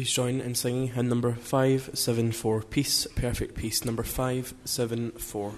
Please 0.05 0.13
join 0.13 0.39
in 0.39 0.53
singing 0.53 0.89
hymn 0.89 1.09
number 1.09 1.33
574 1.33 2.61
Peace, 2.61 3.07
Perfect 3.15 3.55
Peace, 3.55 3.83
number 3.83 4.03
574. 4.03 5.53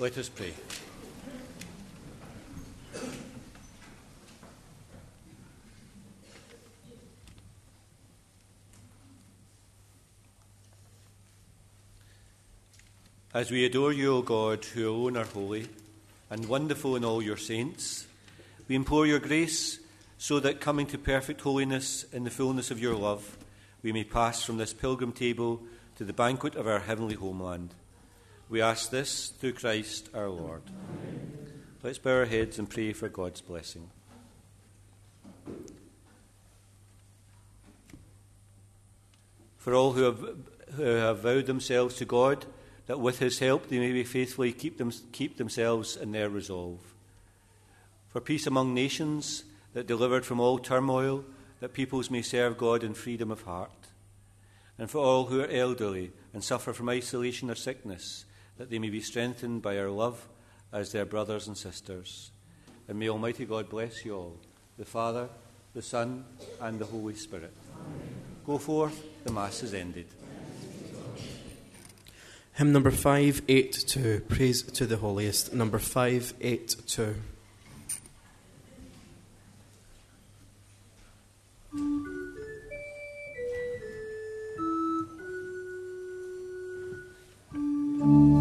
Let 0.00 0.16
us 0.16 0.28
pray. 0.28 0.54
As 13.34 13.50
we 13.50 13.64
adore 13.64 13.92
you, 13.92 14.14
O 14.14 14.22
God, 14.22 14.64
who 14.66 14.88
alone 14.88 15.16
are 15.16 15.24
holy 15.24 15.66
and 16.30 16.46
wonderful 16.48 16.94
in 16.94 17.04
all 17.04 17.20
your 17.20 17.36
saints, 17.36 18.06
we 18.68 18.76
implore 18.76 19.04
your 19.04 19.18
grace 19.18 19.80
so 20.16 20.38
that 20.38 20.60
coming 20.60 20.86
to 20.86 20.98
perfect 20.98 21.40
holiness 21.40 22.04
in 22.12 22.22
the 22.22 22.30
fullness 22.30 22.70
of 22.70 22.78
your 22.78 22.94
love, 22.94 23.36
we 23.82 23.90
may 23.90 24.04
pass 24.04 24.44
from 24.44 24.58
this 24.58 24.72
pilgrim 24.72 25.10
table 25.10 25.60
to 25.96 26.04
the 26.04 26.12
banquet 26.12 26.54
of 26.54 26.68
our 26.68 26.78
heavenly 26.78 27.16
homeland. 27.16 27.74
We 28.48 28.62
ask 28.62 28.90
this 28.90 29.28
through 29.28 29.52
Christ 29.52 30.08
our 30.14 30.30
Lord. 30.30 30.62
Amen. 30.68 31.52
Let's 31.82 31.98
bow 31.98 32.12
our 32.12 32.24
heads 32.24 32.58
and 32.58 32.68
pray 32.68 32.94
for 32.94 33.10
God's 33.10 33.42
blessing. 33.42 33.90
For 39.58 39.74
all 39.74 39.92
who 39.92 40.02
have, 40.04 40.36
who 40.76 40.82
have 40.82 41.20
vowed 41.20 41.44
themselves 41.44 41.96
to 41.96 42.06
God, 42.06 42.46
that 42.86 43.00
with 43.00 43.18
his 43.18 43.38
help 43.38 43.68
they 43.68 43.78
may 43.78 43.92
be 43.92 44.04
faithfully 44.04 44.52
keep, 44.52 44.78
them, 44.78 44.92
keep 45.12 45.36
themselves 45.36 45.94
in 45.96 46.12
their 46.12 46.30
resolve. 46.30 46.80
For 48.08 48.22
peace 48.22 48.46
among 48.46 48.72
nations, 48.72 49.44
that 49.74 49.86
delivered 49.86 50.24
from 50.24 50.40
all 50.40 50.58
turmoil, 50.58 51.24
that 51.60 51.74
peoples 51.74 52.10
may 52.10 52.22
serve 52.22 52.56
God 52.56 52.82
in 52.82 52.94
freedom 52.94 53.30
of 53.30 53.42
heart. 53.42 53.70
And 54.78 54.90
for 54.90 54.98
all 54.98 55.26
who 55.26 55.42
are 55.42 55.48
elderly 55.48 56.12
and 56.32 56.42
suffer 56.42 56.72
from 56.72 56.88
isolation 56.88 57.50
or 57.50 57.54
sickness, 57.54 58.24
that 58.58 58.70
they 58.70 58.78
may 58.78 58.90
be 58.90 59.00
strengthened 59.00 59.62
by 59.62 59.78
our 59.78 59.88
love 59.88 60.28
as 60.72 60.92
their 60.92 61.06
brothers 61.06 61.46
and 61.46 61.56
sisters. 61.56 62.32
And 62.88 62.98
may 62.98 63.08
Almighty 63.08 63.44
God 63.44 63.68
bless 63.68 64.04
you 64.04 64.14
all, 64.14 64.36
the 64.76 64.84
Father, 64.84 65.28
the 65.74 65.82
Son, 65.82 66.24
and 66.60 66.78
the 66.78 66.84
Holy 66.84 67.14
Spirit. 67.14 67.54
Amen. 67.72 68.00
Go 68.44 68.58
forth, 68.58 69.24
the 69.24 69.32
Mass 69.32 69.62
is 69.62 69.74
ended. 69.74 70.06
Hymn 72.54 72.72
number 72.72 72.90
582, 72.90 74.22
Praise 74.28 74.62
to 74.62 74.86
the 74.86 74.96
Holiest, 74.96 75.54
number 75.54 75.78
582. 75.78 77.14
thank 81.70 81.82
you 88.00 88.37